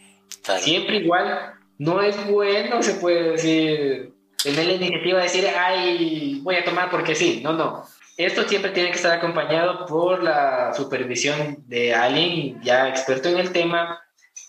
Siempre 0.59 0.97
igual, 0.97 1.54
no 1.78 2.02
es 2.02 2.26
bueno, 2.26 2.82
se 2.82 2.94
puede 2.94 3.32
decir, 3.32 4.12
tener 4.42 4.66
la 4.66 4.73
iniciativa 4.73 5.18
de 5.18 5.25
decir, 5.25 5.47
ay, 5.56 6.40
voy 6.42 6.56
a 6.56 6.64
tomar 6.64 6.90
porque 6.90 7.14
sí. 7.14 7.40
No, 7.42 7.52
no. 7.52 7.85
Esto 8.16 8.47
siempre 8.47 8.73
tiene 8.73 8.90
que 8.90 8.97
estar 8.97 9.12
acompañado 9.12 9.87
por 9.87 10.23
la 10.23 10.75
supervisión 10.75 11.64
de 11.66 11.95
alguien 11.95 12.61
ya 12.62 12.88
experto 12.88 13.28
en 13.28 13.38
el 13.38 13.52
tema, 13.52 14.00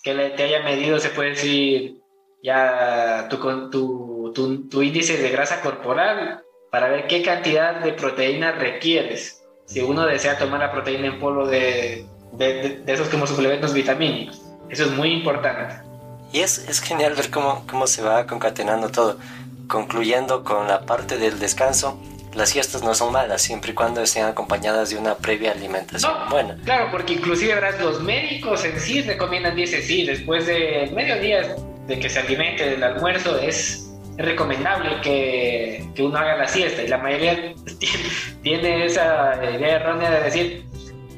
que 0.02 0.14
te 0.14 0.42
haya 0.42 0.62
medido, 0.62 0.98
se 0.98 1.08
puede 1.08 1.30
decir, 1.30 1.96
ya 2.42 3.26
tu, 3.30 3.38
tu, 3.70 4.32
tu, 4.34 4.68
tu 4.68 4.82
índice 4.82 5.16
de 5.16 5.30
grasa 5.30 5.62
corporal 5.62 6.42
para 6.70 6.88
ver 6.88 7.06
qué 7.06 7.22
cantidad 7.22 7.80
de 7.80 7.92
proteína 7.92 8.52
requieres. 8.52 9.42
Si 9.64 9.80
uno 9.80 10.04
desea 10.04 10.38
tomar 10.38 10.60
la 10.60 10.70
proteína 10.70 11.06
en 11.06 11.18
polvo 11.18 11.46
de, 11.46 12.04
de, 12.32 12.82
de, 12.84 12.92
esos 12.92 13.08
como 13.08 13.26
suplementos 13.26 13.72
vitamínicos. 13.72 14.42
Eso 14.68 14.84
es 14.84 14.90
muy 14.90 15.12
importante. 15.12 15.74
Y 16.32 16.40
es, 16.40 16.58
es 16.68 16.80
genial 16.80 17.14
ver 17.14 17.30
cómo, 17.30 17.64
cómo 17.66 17.86
se 17.86 18.02
va 18.02 18.26
concatenando 18.26 18.90
todo. 18.90 19.16
Concluyendo 19.68 20.44
con 20.44 20.68
la 20.68 20.84
parte 20.84 21.16
del 21.16 21.38
descanso, 21.38 21.98
las 22.34 22.50
siestas 22.50 22.82
no 22.82 22.94
son 22.94 23.12
malas 23.12 23.42
siempre 23.42 23.72
y 23.72 23.74
cuando 23.74 24.02
estén 24.02 24.24
acompañadas 24.24 24.90
de 24.90 24.96
una 24.96 25.16
previa 25.16 25.52
alimentación 25.52 26.12
buena. 26.30 26.56
Claro, 26.64 26.88
porque 26.90 27.14
inclusive 27.14 27.54
verás, 27.54 27.80
los 27.80 28.02
médicos 28.02 28.64
en 28.64 28.78
sí 28.80 29.02
recomiendan, 29.02 29.56
dice, 29.56 29.82
sí, 29.82 30.04
después 30.04 30.46
de 30.46 30.90
mediodía 30.94 31.56
de 31.86 31.98
que 31.98 32.08
se 32.08 32.20
alimente 32.20 32.70
del 32.70 32.82
almuerzo 32.82 33.38
es 33.38 33.90
recomendable 34.16 35.00
que, 35.02 35.84
que, 35.94 36.02
uno 36.02 36.18
haga 36.18 36.36
la 36.36 36.48
siesta 36.48 36.82
y 36.82 36.88
la 36.88 36.98
mayoría 36.98 37.54
tiene, 37.78 38.04
tiene 38.42 38.86
esa 38.86 39.34
idea 39.42 39.76
errónea 39.76 40.10
de 40.10 40.20
decir, 40.22 40.64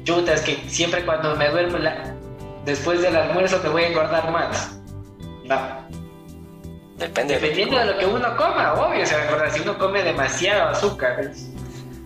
chuta, 0.03 0.33
es 0.33 0.41
que 0.41 0.57
siempre 0.67 1.05
cuando 1.05 1.35
me 1.35 1.49
duermo 1.49 1.77
la, 1.77 2.15
después 2.65 3.01
del 3.01 3.15
almuerzo 3.15 3.59
me 3.63 3.69
voy 3.69 3.83
a 3.83 3.87
engordar 3.87 4.31
más. 4.31 4.79
No, 5.45 5.57
Depende 6.97 7.35
Dependiendo 7.35 7.77
de 7.77 7.85
lo 7.85 7.97
que 7.99 8.05
uno 8.05 8.35
coma, 8.35 8.73
obvio. 8.73 9.03
O 9.03 9.05
sea, 9.05 9.49
si 9.51 9.61
uno 9.61 9.77
come 9.77 10.01
demasiado 10.01 10.69
azúcar 10.69 11.31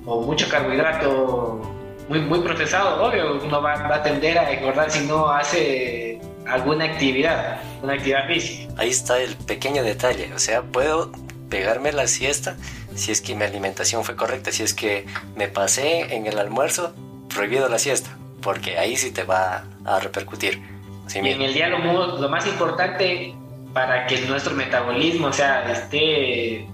o 0.05 0.21
mucho 0.21 0.49
carbohidrato 0.49 1.61
muy, 2.09 2.19
muy 2.19 2.41
procesado, 2.41 3.01
obvio, 3.01 3.41
uno 3.41 3.61
va, 3.61 3.73
a 3.73 4.03
tender 4.03 4.37
a 4.37 4.51
engordar 4.51 4.91
si 4.91 5.05
no 5.05 5.29
hace 5.29 6.19
alguna 6.45 6.85
actividad, 6.85 7.61
una 7.81 7.93
actividad 7.93 8.27
física. 8.27 8.73
Ahí 8.77 8.89
está 8.89 9.17
el 9.21 9.35
pequeño 9.37 9.81
detalle. 9.81 10.33
O 10.35 10.39
sea, 10.39 10.61
puedo 10.61 11.11
pegarme 11.49 11.93
la 11.93 12.07
siesta 12.07 12.57
si 12.93 13.13
es 13.13 13.21
que 13.21 13.33
mi 13.33 13.45
alimentación 13.45 14.03
fue 14.03 14.17
correcta, 14.17 14.51
si 14.51 14.63
es 14.63 14.73
que 14.73 15.05
me 15.37 15.47
pasé 15.47 16.13
en 16.13 16.27
el 16.27 16.37
almuerzo, 16.37 16.93
prohibido 17.33 17.69
la 17.69 17.79
siesta, 17.79 18.17
porque 18.41 18.77
ahí 18.77 18.97
sí 18.97 19.11
te 19.11 19.23
va 19.23 19.63
a 19.85 19.99
repercutir. 20.01 20.61
y 21.13 21.17
en 21.17 21.41
el 21.41 21.53
día 21.53 21.69
lo 21.69 22.27
más 22.27 22.45
importante 22.45 23.35
para 23.73 24.05
que 24.07 24.21
nuestro 24.21 24.53
metabolismo, 24.53 25.27
o 25.27 25.33
sea, 25.33 25.71
esté 25.71 26.67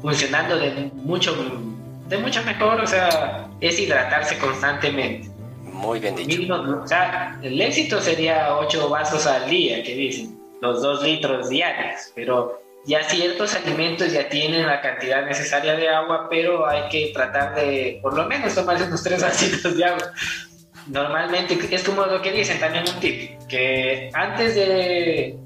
funcionando 0.00 0.58
de 0.58 0.90
mucho, 0.94 1.34
de 2.08 2.18
mucho 2.18 2.42
mejor, 2.44 2.80
o 2.80 2.86
sea, 2.86 3.48
es 3.60 3.78
hidratarse 3.78 4.38
constantemente. 4.38 5.30
Muy 5.62 6.00
bien 6.00 6.14
dicho. 6.14 6.54
o 6.54 6.86
sea, 6.86 7.38
el 7.42 7.60
éxito 7.60 8.00
sería 8.00 8.56
8 8.56 8.88
vasos 8.88 9.26
al 9.26 9.48
día, 9.48 9.82
que 9.82 9.94
dicen, 9.94 10.38
los 10.60 10.82
2 10.82 11.02
litros 11.02 11.48
diarios, 11.48 12.12
pero 12.14 12.60
ya 12.84 13.02
ciertos 13.04 13.54
alimentos 13.54 14.12
ya 14.12 14.28
tienen 14.28 14.66
la 14.66 14.80
cantidad 14.80 15.24
necesaria 15.24 15.76
de 15.76 15.88
agua, 15.88 16.26
pero 16.28 16.68
hay 16.68 16.88
que 16.88 17.12
tratar 17.14 17.54
de 17.54 18.00
por 18.02 18.14
lo 18.14 18.26
menos 18.26 18.54
tomarse 18.54 18.84
unos 18.84 19.02
3 19.02 19.22
vasitos 19.22 19.76
de 19.76 19.84
agua. 19.84 20.12
Normalmente 20.88 21.58
es 21.70 21.84
como 21.84 22.04
lo 22.06 22.20
que 22.20 22.32
dicen 22.32 22.58
también 22.58 22.84
un 22.92 23.00
tip, 23.00 23.38
que 23.48 24.10
antes 24.14 24.56
de 24.56 25.36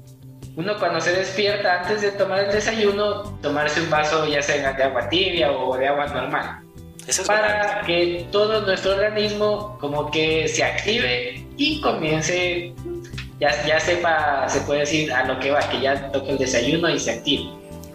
uno 0.57 0.75
cuando 0.79 0.99
se 0.99 1.11
despierta, 1.11 1.81
antes 1.81 2.01
de 2.01 2.11
tomar 2.11 2.45
el 2.45 2.51
desayuno, 2.51 3.37
tomarse 3.43 3.79
un 3.79 3.91
vaso 3.91 4.25
ya 4.25 4.41
sea 4.41 4.73
de 4.73 4.83
agua 4.83 5.07
tibia 5.07 5.51
o 5.51 5.77
de 5.77 5.87
agua 5.87 6.07
normal. 6.07 6.59
Eso 7.05 7.21
es 7.21 7.27
para 7.27 7.83
que 7.85 8.27
todo 8.31 8.61
nuestro 8.65 8.95
organismo 8.95 9.77
como 9.79 10.09
que 10.09 10.47
se 10.47 10.63
active 10.63 11.45
y 11.57 11.79
comience, 11.79 12.73
ya, 13.39 13.65
ya 13.67 13.79
sepa, 13.79 14.49
se 14.49 14.59
puede 14.61 14.79
decir 14.79 15.13
a 15.13 15.25
lo 15.25 15.39
que 15.39 15.51
va, 15.51 15.59
que 15.69 15.79
ya 15.79 16.11
toque 16.11 16.31
el 16.31 16.37
desayuno 16.39 16.89
y 16.89 16.99
se 16.99 17.11
active. 17.11 17.43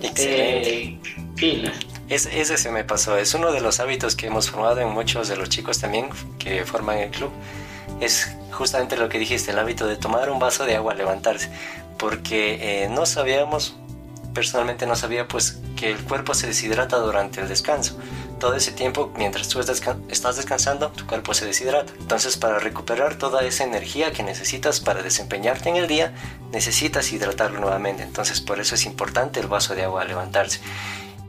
Excelente. 0.00 0.98
Eh, 1.42 1.70
ese 2.08 2.56
se 2.56 2.70
me 2.70 2.84
pasó, 2.84 3.18
es 3.18 3.34
uno 3.34 3.50
de 3.50 3.60
los 3.60 3.80
hábitos 3.80 4.14
que 4.14 4.28
hemos 4.28 4.50
formado 4.50 4.80
en 4.80 4.88
muchos 4.88 5.26
de 5.26 5.36
los 5.36 5.48
chicos 5.48 5.80
también 5.80 6.10
que 6.38 6.64
forman 6.64 6.98
el 6.98 7.10
club. 7.10 7.32
Es 8.00 8.36
justamente 8.52 8.96
lo 8.96 9.08
que 9.08 9.18
dijiste, 9.18 9.50
el 9.50 9.58
hábito 9.58 9.88
de 9.88 9.96
tomar 9.96 10.30
un 10.30 10.38
vaso 10.38 10.64
de 10.64 10.76
agua 10.76 10.94
levantarse 10.94 11.50
porque 12.02 12.82
eh, 12.82 12.88
no 12.88 13.06
sabíamos, 13.06 13.76
personalmente 14.34 14.88
no 14.88 14.96
sabía 14.96 15.28
pues 15.28 15.60
que 15.76 15.92
el 15.92 15.98
cuerpo 16.02 16.34
se 16.34 16.48
deshidrata 16.48 16.96
durante 16.96 17.40
el 17.40 17.46
descanso. 17.46 17.96
Todo 18.40 18.56
ese 18.56 18.72
tiempo, 18.72 19.12
mientras 19.16 19.46
tú 19.46 19.60
estás 19.60 20.36
descansando, 20.36 20.88
tu 20.88 21.06
cuerpo 21.06 21.32
se 21.32 21.46
deshidrata. 21.46 21.92
Entonces, 22.00 22.36
para 22.36 22.58
recuperar 22.58 23.14
toda 23.18 23.44
esa 23.44 23.62
energía 23.62 24.10
que 24.10 24.24
necesitas 24.24 24.80
para 24.80 25.00
desempeñarte 25.04 25.68
en 25.68 25.76
el 25.76 25.86
día, 25.86 26.12
necesitas 26.50 27.12
hidratarlo 27.12 27.60
nuevamente. 27.60 28.02
Entonces, 28.02 28.40
por 28.40 28.58
eso 28.58 28.74
es 28.74 28.84
importante 28.84 29.38
el 29.38 29.46
vaso 29.46 29.76
de 29.76 29.84
agua 29.84 30.02
al 30.02 30.08
levantarse. 30.08 30.58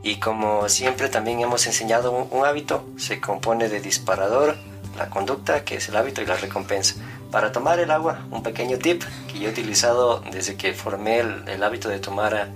Y 0.02 0.16
como 0.16 0.68
siempre 0.68 1.08
también 1.08 1.40
hemos 1.40 1.68
enseñado 1.68 2.10
un 2.10 2.44
hábito, 2.44 2.84
se 2.96 3.20
compone 3.20 3.68
de 3.68 3.80
disparador, 3.80 4.56
la 4.96 5.08
conducta, 5.08 5.64
que 5.64 5.76
es 5.76 5.88
el 5.88 5.96
hábito, 5.96 6.20
y 6.20 6.26
la 6.26 6.36
recompensa. 6.36 6.96
Para 7.34 7.50
tomar 7.50 7.80
el 7.80 7.90
agua, 7.90 8.20
un 8.30 8.44
pequeño 8.44 8.78
tip 8.78 9.02
que 9.26 9.40
yo 9.40 9.48
he 9.48 9.50
utilizado 9.50 10.20
desde 10.30 10.56
que 10.56 10.72
formé 10.72 11.18
el, 11.18 11.64
hábito 11.64 11.88
de 11.88 11.98
tomar 11.98 12.46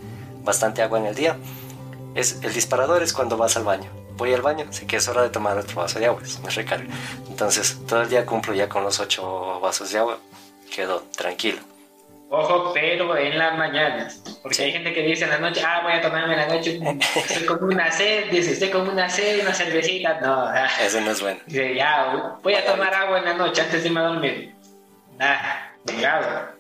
bastante 0.45 0.83
agua 0.83 1.01
en 1.01 1.07
el 1.07 1.17
día. 1.17 1.37
es, 2.15 2.39
el 2.45 2.55
disparador 2.55 3.03
es 3.03 3.13
cuando 3.13 3.37
vas 3.37 3.57
al 3.57 3.65
baño. 3.65 3.91
Voy 4.13 4.33
al 4.33 4.41
baño, 4.41 4.73
sé 4.73 4.87
que 4.87 4.99
es 4.99 5.09
hora 5.09 5.23
de 5.23 5.31
tomar 5.31 5.59
otro 5.59 5.81
vaso 5.81 5.99
de 5.99 6.07
agua, 6.07 6.23
me 6.45 6.51
recarga. 6.51 6.87
Entonces, 7.29 7.77
todo 7.89 8.03
el 8.03 8.09
día 8.09 8.25
cumplo 8.25 8.55
ya 8.55 8.69
con 8.69 8.85
los 8.85 9.01
ocho 9.01 9.59
vasos 9.59 9.91
de 9.91 9.99
agua, 9.99 10.19
quedo 10.73 11.03
tranquilo. 11.17 11.59
Ojo, 12.31 12.73
pero 12.73 13.17
en 13.17 13.37
las 13.37 13.59
mañanas. 13.59 14.23
Porque 14.43 14.63
hay 14.63 14.73
gente 14.73 14.93
que 14.93 15.03
dice 15.03 15.25
en 15.25 15.31
la 15.31 15.39
noche, 15.39 15.61
ah, 15.67 15.81
voy 15.83 15.95
a 15.95 16.03
tomarme 16.03 16.35
en 16.35 16.41
la 16.41 16.55
noche, 16.55 16.79
estoy 17.17 17.47
con 17.47 17.65
una 17.65 17.91
sed, 17.91 18.31
dice, 18.31 18.53
estoy 18.53 18.69
con 18.69 18.89
una 18.89 19.09
sed, 19.09 19.41
una 19.41 19.53
cervecita. 19.55 20.21
No, 20.21 20.43
ah. 20.47 20.69
eso 20.81 21.01
no 21.01 21.11
es 21.11 21.21
bueno. 21.21 21.41
Dice, 21.47 21.75
ya, 21.75 22.39
voy 22.45 22.55
a 22.55 22.65
tomar 22.65 22.95
agua 22.95 23.19
en 23.19 23.25
la 23.25 23.35
noche 23.35 23.63
antes 23.63 23.83
de 23.83 23.89
irme 23.89 24.01
a 24.01 24.05
dormir. 24.05 24.58
Ah, 25.21 25.71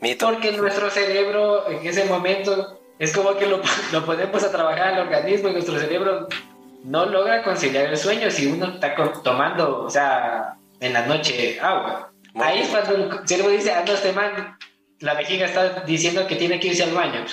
Mito. 0.00 0.27
Porque 0.27 0.53
nuestro 0.53 0.91
cerebro 0.91 1.69
en 1.69 1.87
ese 1.87 2.05
momento 2.05 2.81
es 2.99 3.12
como 3.15 3.37
que 3.37 3.47
lo, 3.47 3.61
lo 3.93 4.05
ponemos 4.05 4.43
a 4.43 4.50
trabajar 4.50 4.95
al 4.95 5.00
organismo 5.00 5.49
y 5.49 5.53
nuestro 5.53 5.79
cerebro 5.79 6.29
no 6.85 7.07
logra 7.07 7.43
conciliar 7.43 7.87
el 7.87 7.97
sueño 7.97 8.31
si 8.31 8.47
uno 8.47 8.75
está 8.75 8.95
tomando, 9.23 9.85
o 9.85 9.91
sea, 9.91 10.55
en 10.81 10.93
la 10.93 11.07
noche 11.07 11.59
agua. 11.61 12.12
Ahí 12.37 12.61
es 12.61 12.69
cuando 12.69 12.95
el 12.95 13.29
cerebro 13.29 13.50
dice, 13.50 13.73
ah, 13.73 13.85
no, 13.87 13.93
este 13.93 14.12
man 14.12 14.57
la 15.00 15.15
vejiga 15.15 15.47
está 15.47 15.81
diciendo 15.81 16.27
que 16.27 16.37
tiene 16.37 16.59
que 16.61 16.69
irse 16.69 16.85
al 16.85 16.93
baño. 16.93 17.25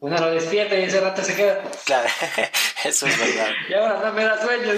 Uno 0.00 0.18
lo 0.18 0.30
despierta 0.30 0.76
y 0.76 0.84
ese 0.84 1.00
rato 1.00 1.22
se 1.22 1.34
queda. 1.34 1.62
Claro, 1.84 2.08
eso 2.84 3.06
es 3.06 3.18
verdad. 3.18 3.50
y 3.68 3.74
ahora 3.74 4.00
no 4.04 4.12
me 4.12 4.24
da 4.24 4.40
sueño. 4.40 4.72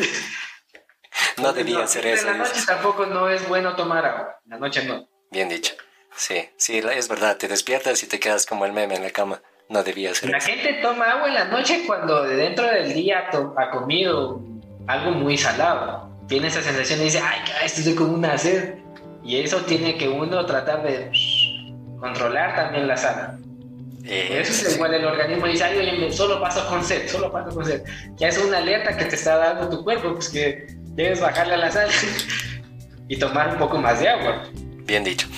No 1.39 1.53
debía 1.53 1.87
ser 1.87 2.07
eso. 2.07 2.29
En 2.29 2.39
la 2.39 2.45
noche 2.45 2.61
tampoco 2.67 3.07
no 3.07 3.29
es 3.29 3.47
bueno 3.49 3.75
tomar 3.75 4.05
agua. 4.07 4.41
En 4.45 4.51
la 4.51 4.59
noche 4.59 4.85
no. 4.85 5.09
Bien 5.31 5.49
dicho. 5.49 5.75
Sí, 6.15 6.49
sí, 6.57 6.79
es 6.79 7.09
verdad. 7.09 7.37
Te 7.37 7.49
despiertas 7.49 8.03
y 8.03 8.07
te 8.07 8.19
quedas 8.19 8.47
como 8.47 8.65
el 8.65 8.73
meme 8.73 8.97
en 8.97 9.03
la 9.03 9.11
cama. 9.11 9.41
No 9.69 9.83
debía 9.83 10.15
ser 10.15 10.31
La 10.31 10.41
gente 10.41 10.79
toma 10.83 11.13
agua 11.13 11.29
en 11.29 11.35
la 11.35 11.45
noche 11.45 11.85
cuando 11.87 12.25
dentro 12.25 12.67
del 12.67 12.95
día 12.95 13.29
ha 13.57 13.71
comido 13.71 14.41
algo 14.87 15.13
muy 15.13 15.37
salado. 15.37 16.11
Tiene 16.27 16.49
esa 16.49 16.63
sensación 16.63 17.01
y 17.01 17.05
dice, 17.05 17.21
ay, 17.23 17.41
estoy 17.65 17.95
como 17.95 18.15
una 18.15 18.37
sed. 18.39 18.77
Y 19.23 19.37
eso 19.37 19.59
tiene 19.65 19.97
que 19.99 20.09
uno 20.09 20.45
tratar 20.47 20.83
de 20.83 21.11
controlar 22.01 22.57
también 22.57 22.89
la 22.89 22.97
sal. 22.97 23.39
Eh, 24.05 24.41
eso 24.41 24.67
es 24.67 24.75
igual 24.75 24.95
el 24.95 25.05
organismo 25.05 25.47
dice, 25.47 25.65
ay, 25.65 25.79
oye, 25.79 26.11
solo 26.11 26.41
paso 26.41 26.67
con 26.67 26.83
sed, 26.83 27.09
solo 27.09 27.31
paso 27.31 27.55
con 27.55 27.65
sed. 27.65 27.83
Ya 28.17 28.29
es 28.29 28.39
una 28.39 28.59
alerta 28.59 28.97
que 28.97 29.05
te 29.05 29.17
está 29.17 29.37
dando 29.37 29.69
tu 29.69 29.85
cuerpo, 29.85 30.15
pues 30.15 30.31
que 30.31 30.67
debes 30.95 31.21
bajarle 31.21 31.55
a 31.55 31.59
la 31.59 31.71
sal 31.71 31.91
y 33.09 33.19
tomar 33.19 33.51
un 33.51 33.59
poco 33.59 33.79
más 33.79 34.01
de 34.01 34.09
agua. 34.09 34.45
Bien 34.89 35.05
dicho. 35.05 35.29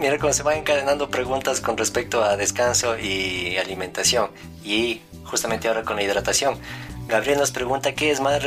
Mira 0.00 0.18
cómo 0.18 0.32
se 0.32 0.42
van 0.42 0.58
encadenando 0.58 1.08
preguntas 1.08 1.60
con 1.60 1.76
respecto 1.76 2.24
a 2.24 2.36
descanso 2.36 2.98
y 2.98 3.56
alimentación. 3.56 4.30
Y 4.64 5.00
justamente 5.22 5.68
ahora 5.68 5.84
con 5.84 5.94
la 5.94 6.02
hidratación. 6.02 6.58
Gabriel 7.06 7.38
nos 7.38 7.52
pregunta 7.52 7.94
qué 7.94 8.10
es 8.10 8.20
más, 8.20 8.42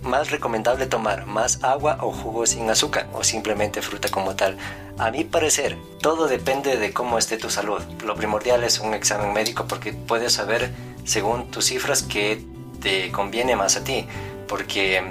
más 0.00 0.30
recomendable 0.30 0.86
tomar, 0.86 1.26
más 1.26 1.62
agua 1.62 1.98
o 2.00 2.10
jugo 2.10 2.46
sin 2.46 2.70
azúcar 2.70 3.06
o 3.12 3.22
simplemente 3.22 3.82
fruta 3.82 4.08
como 4.08 4.34
tal. 4.34 4.56
A 4.96 5.10
mi 5.10 5.24
parecer, 5.24 5.76
todo 6.00 6.26
depende 6.26 6.78
de 6.78 6.94
cómo 6.94 7.18
esté 7.18 7.36
tu 7.36 7.50
salud. 7.50 7.82
Lo 8.02 8.14
primordial 8.14 8.64
es 8.64 8.80
un 8.80 8.94
examen 8.94 9.34
médico 9.34 9.66
porque 9.68 9.92
puedes 9.92 10.32
saber 10.32 10.72
según 11.04 11.50
tus 11.50 11.66
cifras 11.66 12.02
qué 12.02 12.42
te 12.80 13.12
conviene 13.12 13.56
más 13.56 13.76
a 13.76 13.84
ti, 13.84 14.06
porque 14.48 15.02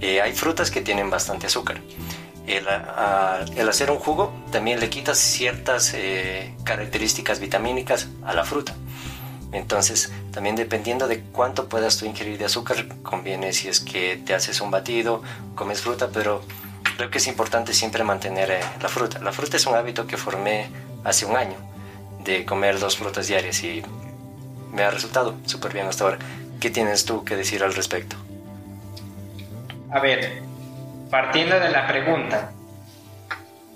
eh, 0.00 0.22
hay 0.22 0.32
frutas 0.32 0.70
que 0.70 0.80
tienen 0.80 1.10
bastante 1.10 1.48
azúcar. 1.48 1.82
El, 2.48 3.68
hacer 3.68 3.90
un 3.90 3.98
jugo 3.98 4.32
también 4.50 4.80
le 4.80 4.88
quitas 4.88 5.18
ciertas 5.18 5.92
eh, 5.94 6.54
características 6.64 7.40
vitamínicas 7.40 8.08
a 8.24 8.32
la 8.32 8.44
fruta. 8.44 8.74
Entonces, 9.52 10.12
también 10.32 10.56
dependiendo 10.56 11.08
de 11.08 11.20
cuánto 11.20 11.68
puedas 11.68 11.98
tú 11.98 12.06
ingerir 12.06 12.38
de 12.38 12.46
azúcar, 12.46 12.86
conviene 13.02 13.52
si 13.52 13.68
es 13.68 13.80
que 13.80 14.16
te 14.16 14.34
haces 14.34 14.60
un 14.60 14.70
batido, 14.70 15.22
comes 15.54 15.82
fruta, 15.82 16.08
pero 16.12 16.42
creo 16.96 17.10
que 17.10 17.18
es 17.18 17.26
importante 17.26 17.74
siempre 17.74 18.02
mantener 18.02 18.50
eh, 18.50 18.60
la 18.80 18.88
fruta. 18.88 19.18
La 19.20 19.32
fruta 19.32 19.56
es 19.56 19.66
un 19.66 19.74
hábito 19.74 20.06
que 20.06 20.16
formé 20.16 20.68
hace 21.04 21.26
un 21.26 21.36
año, 21.36 21.56
de 22.24 22.44
comer 22.44 22.78
dos 22.78 22.96
frutas 22.96 23.26
diarias 23.28 23.62
y 23.62 23.82
me 24.72 24.82
ha 24.82 24.90
resultado 24.90 25.36
súper 25.44 25.72
bien 25.74 25.86
hasta 25.86 26.04
ahora. 26.04 26.18
¿Qué 26.60 26.70
tienes 26.70 27.04
tú 27.04 27.24
que 27.24 27.36
decir 27.36 27.62
al 27.62 27.74
respecto? 27.74 28.16
A 29.90 30.00
ver, 30.00 30.47
partiendo 31.10 31.58
de 31.58 31.70
la 31.70 31.86
pregunta, 31.86 32.52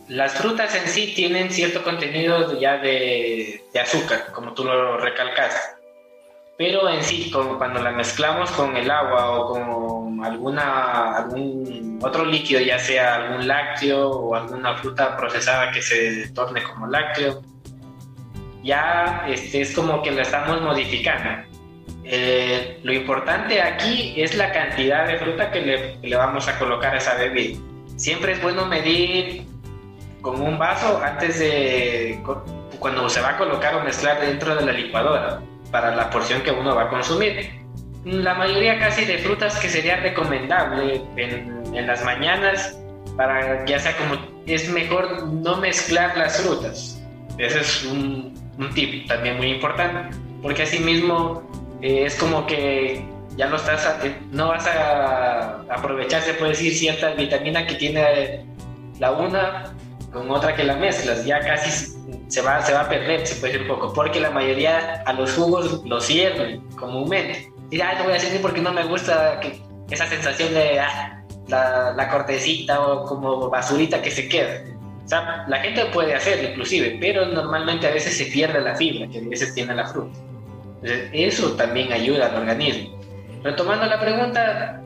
las 0.09 0.35
frutas 0.35 0.75
en 0.75 0.88
sí 0.88 1.12
tienen 1.14 1.51
cierto 1.51 1.83
contenido 1.83 2.59
ya 2.61 2.79
de, 2.79 3.64
azúcar, 3.81 4.33
como 4.33 4.53
tú 4.53 4.64
lo 4.64 4.99
recalcaste. 4.99 5.81
Pero 6.59 6.88
en 6.88 7.03
sí, 7.03 7.31
como 7.31 7.57
cuando 7.57 7.81
la 7.81 7.90
mezclamos 7.92 8.51
con 8.51 8.77
el 8.77 8.90
agua 8.90 9.31
o 9.31 9.47
con 9.53 10.25
algún 10.25 11.99
otro 12.03 12.25
líquido, 12.25 12.61
ya 12.61 12.79
sea 12.79 13.14
algún 13.14 13.49
lácteo 13.49 14.11
o 14.11 14.35
alguna 14.35 14.77
fruta 14.77 15.16
procesada 15.16 15.73
que 15.73 15.81
se 15.81 16.29
torne 16.33 16.62
como 16.62 16.87
lácteo, 16.87 17.42
ya 18.62 19.25
este, 19.27 19.62
es 19.62 19.75
como 19.75 20.03
que 20.03 20.11
la 20.11 20.23
estamos 20.23 20.61
modificando. 20.61 21.52
Eh, 22.05 22.81
lo 22.83 22.93
importante 22.93 23.61
aquí 23.62 24.15
es 24.17 24.37
la 24.37 24.51
cantidad 24.53 25.07
de 25.07 25.19
fruta 25.19 25.51
que 25.51 25.99
le, 26.03 26.17
vamos 26.17 26.49
a 26.49 26.59
colocar 26.59 26.95
a 26.95 26.99
esa 26.99 27.15
bebida. 27.15 27.61
Siempre 27.97 28.33
es 28.33 28.43
bueno 28.43 28.67
medir 28.67 29.45
con 30.21 30.41
un 30.41 30.59
vaso 30.59 31.01
antes 31.03 31.38
de 31.38 32.21
cuando 32.79 33.09
se 33.09 33.21
va 33.21 33.31
a 33.31 33.38
colocar 33.38 33.75
o 33.77 33.85
mezclar 33.85 34.21
dentro 34.21 34.55
de 34.57 34.65
la 34.65 34.73
licuadora 34.73 35.41
para 35.71 35.95
la 35.95 36.11
porción 36.11 36.43
que 36.43 36.51
uno 36.51 36.75
va 36.75 36.85
a 36.85 36.88
consumir. 36.88 37.51
La 38.05 38.35
mayoría 38.35 38.79
casi 38.81 39.05
de 39.05 39.19
frutas 39.19 39.57
que 39.59 39.69
sería 39.69 39.97
recomendable 39.97 41.03
en, 41.17 41.62
en 41.75 41.87
las 41.87 42.05
mañanas 42.05 42.77
para 43.17 43.65
ya 43.67 43.79
sea 43.79 43.97
como 43.97 44.17
es 44.47 44.69
mejor 44.71 45.29
no 45.29 45.59
mezclar 45.59 46.17
las 46.17 46.41
frutas. 46.41 47.01
Ese 47.38 47.61
es 47.61 47.85
un, 47.85 48.35
un 48.59 48.75
tip 48.75 49.07
también 49.07 49.37
muy 49.37 49.53
importante 49.53 50.17
porque 50.43 50.65
así 50.65 50.81
mismo 50.81 51.43
eh, 51.83 52.05
es 52.07 52.16
como 52.16 52.47
que 52.47 53.05
ya 53.37 53.47
no 53.49 53.57
estás 53.57 53.87
no 54.31 54.49
vas 54.49 54.66
a 54.66 55.62
aprovechar 55.71 56.23
se 56.23 56.35
puede 56.35 56.51
decir 56.51 56.75
cierta 56.75 57.11
vitamina 57.14 57.66
que 57.66 57.75
tiene 57.75 58.45
la 58.99 59.12
una 59.12 59.75
con 60.12 60.31
otra 60.31 60.55
que 60.55 60.64
la 60.64 60.77
mezclas, 60.77 61.25
ya 61.25 61.40
casi 61.40 61.71
se 62.29 62.42
va, 62.42 62.62
se 62.62 62.73
va 62.73 62.83
a 62.83 62.88
perder, 62.88 63.27
se 63.27 63.37
puede 63.37 63.55
decir 63.55 63.71
un 63.71 63.77
poco, 63.77 63.92
porque 63.92 64.21
la 64.21 64.31
mayoría 64.31 65.03
a 65.07 65.12
los 65.14 65.33
jugos 65.33 65.83
los 65.85 66.05
sirven 66.05 66.61
comúnmente. 66.77 67.51
Y 67.71 67.81
ah, 67.81 67.95
no 67.97 68.05
voy 68.05 68.12
a 68.12 68.14
decir 68.16 68.40
porque 68.42 68.61
no 68.61 68.73
me 68.73 68.85
gusta 68.85 69.40
esa 69.90 70.07
sensación 70.07 70.53
de 70.53 70.79
ah, 70.79 71.25
la, 71.49 72.09
cortecita 72.11 72.81
o 72.81 73.05
como 73.07 73.49
basurita 73.49 74.03
que 74.03 74.11
se 74.11 74.29
queda. 74.29 74.62
La 75.49 75.59
gente 75.59 75.87
puede 75.87 76.14
hacerlo 76.14 76.51
inclusive, 76.51 76.97
pero 77.01 77.27
normalmente 77.27 77.87
a 77.87 77.90
veces 77.90 78.16
se 78.16 78.27
pierde 78.27 78.61
la 78.61 78.77
fibra 78.77 79.09
que 79.09 79.18
a 79.18 79.29
veces 79.29 79.55
tiene 79.55 79.75
la 79.75 79.87
fruta. 79.87 80.18
Entonces, 80.83 81.11
eso 81.12 81.53
también 81.53 81.92
ayuda 81.92 82.27
al 82.27 82.37
organismo. 82.37 82.99
Retomando 83.42 83.87
la 83.87 84.01
pregunta, 84.01 84.83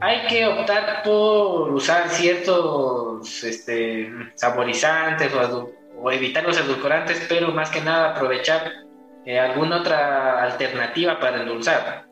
hay 0.00 0.26
que 0.28 0.46
optar 0.46 1.02
por 1.02 1.72
usar 1.72 2.08
ciertos 2.08 3.42
este, 3.42 4.10
saborizantes 4.34 5.32
o, 5.34 6.12
evitar 6.12 6.44
los 6.44 6.58
edulcorantes, 6.58 7.26
pero 7.28 7.50
más 7.50 7.70
que 7.70 7.80
nada 7.80 8.10
aprovechar 8.10 8.72
eh, 9.26 9.38
alguna 9.38 9.80
otra 9.80 10.44
alternativa 10.44 11.18
para 11.18 11.42
endulzar. 11.42 12.06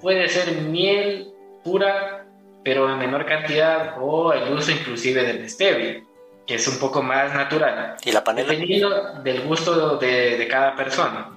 Puede 0.00 0.28
ser 0.28 0.62
miel 0.62 1.32
pura, 1.64 2.26
pero 2.62 2.88
en 2.90 2.98
menor 2.98 3.26
cantidad, 3.26 3.96
o 4.00 4.32
el 4.32 4.52
uso 4.52 4.70
inclusive 4.70 5.24
del 5.24 5.50
stevia, 5.50 6.04
que 6.46 6.54
es 6.54 6.68
un 6.68 6.78
poco 6.78 7.02
más 7.02 7.34
natural. 7.34 7.96
¿Y 8.04 8.12
la 8.12 8.22
panela? 8.22 8.52
Dependiendo 8.52 9.14
del 9.24 9.40
gusto 9.40 9.96
de, 9.96 10.36
de 10.36 10.48
cada 10.48 10.76
persona. 10.76 11.33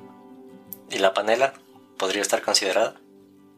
¿Y 0.90 1.00
la 1.00 1.14
panela 1.14 1.54
podría 1.98 2.22
estar 2.22 2.42
considerada? 2.42 2.96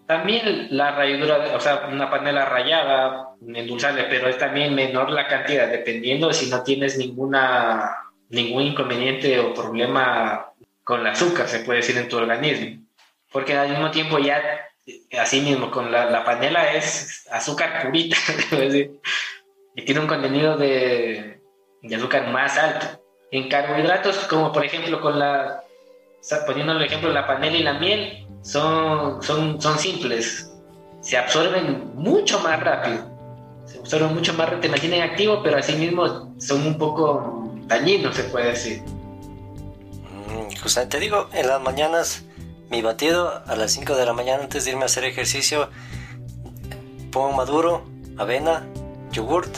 También 0.08 0.70
la 0.72 0.92
ralladura, 0.92 1.56
o 1.56 1.60
sea, 1.60 1.88
una 1.92 2.10
panela 2.10 2.46
rayada, 2.46 3.36
endulzable, 3.46 4.06
pero 4.10 4.28
es 4.28 4.40
también 4.40 4.74
menor 4.74 5.12
la 5.12 5.28
cantidad, 5.28 5.68
dependiendo 5.68 6.34
si 6.34 6.50
no 6.50 6.64
tienes 6.64 6.98
ninguna, 6.98 7.96
ningún 8.30 8.64
inconveniente 8.64 9.40
o 9.40 9.54
problema 9.54 10.48
con 10.84 11.02
el 11.02 11.08
azúcar, 11.08 11.48
se 11.48 11.60
puede 11.60 11.82
decir, 11.82 11.96
en 11.96 12.10
tu 12.10 12.18
organismo. 12.18 12.84
Porque 13.32 13.56
al 13.56 13.70
mismo 13.70 13.92
tiempo 13.92 14.18
ya, 14.18 14.42
así 15.20 15.42
mismo, 15.42 15.70
con 15.70 15.92
la, 15.92 16.10
la 16.10 16.26
panela 16.26 16.74
es 16.74 17.28
azúcar 17.32 17.84
purita, 17.84 18.18
y 19.76 19.86
tiene 19.86 20.02
un 20.02 20.08
contenido 20.08 20.58
de, 20.58 21.40
de 21.84 21.96
azúcar 21.96 22.32
más 22.32 22.58
alto. 22.58 23.00
En 23.30 23.48
carbohidratos, 23.48 24.18
como 24.26 24.52
por 24.52 24.66
ejemplo 24.66 25.00
con 25.00 25.20
la, 25.20 25.64
poniendo 26.46 26.74
el 26.74 26.82
ejemplo, 26.82 27.12
la 27.12 27.28
panela 27.28 27.58
y 27.58 27.64
la 27.64 27.74
miel, 27.74 28.28
son, 28.42 29.22
son, 29.22 29.62
son 29.62 29.78
simples, 29.78 30.52
se 31.02 31.18
absorben 31.18 31.92
mucho 31.96 32.40
más 32.40 32.60
rápido, 32.60 33.06
se 33.66 33.80
absorben 33.80 34.14
mucho 34.14 34.34
más 34.34 34.50
te 34.62 34.70
mantienen 34.70 35.02
activo, 35.02 35.42
pero 35.44 35.58
asimismo 35.58 36.34
son 36.40 36.68
un 36.68 36.78
poco 36.78 37.54
dañinos, 37.68 38.16
se 38.16 38.24
puede 38.24 38.52
decir. 38.52 38.82
Mm, 38.82 40.62
justamente 40.62 40.98
te 40.98 41.04
digo, 41.04 41.30
en 41.34 41.48
las 41.48 41.62
mañanas 41.62 42.24
mi 42.70 42.82
batido 42.82 43.42
a 43.48 43.56
las 43.56 43.72
5 43.72 43.96
de 43.96 44.06
la 44.06 44.14
mañana 44.14 44.44
antes 44.44 44.66
de 44.66 44.72
irme 44.72 44.84
a 44.84 44.86
hacer 44.86 45.04
ejercicio. 45.04 45.70
Pongo 47.12 47.32
maduro, 47.32 47.84
avena, 48.18 48.68
yogurt 49.12 49.50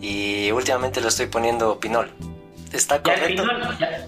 y 0.00 0.50
últimamente 0.52 1.00
lo 1.00 1.08
estoy 1.08 1.26
poniendo 1.26 1.78
pinol. 1.78 2.10
¿Está 2.72 3.02
correcto? 3.02 3.44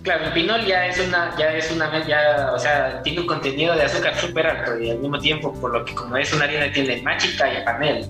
claro, 0.03 0.25
el 0.25 0.33
pinol 0.33 0.65
ya 0.65 0.87
es 0.87 0.99
una, 0.99 1.37
ya 1.37 1.53
es 1.53 1.71
una, 1.71 2.07
ya, 2.07 2.51
o 2.55 2.59
sea, 2.59 3.03
tiene 3.03 3.21
un 3.21 3.27
contenido 3.27 3.75
de 3.75 3.83
azúcar 3.83 4.17
súper 4.17 4.47
alto 4.47 4.79
y 4.81 4.91
al 4.91 4.99
mismo 4.99 5.19
tiempo, 5.19 5.53
por 5.61 5.73
lo 5.73 5.85
que 5.85 5.95
como 5.95 6.17
es 6.17 6.33
una 6.33 6.45
harina 6.45 6.73
tiene 6.73 7.03
mágica 7.03 7.53
y 7.53 7.65
panel, 7.65 8.09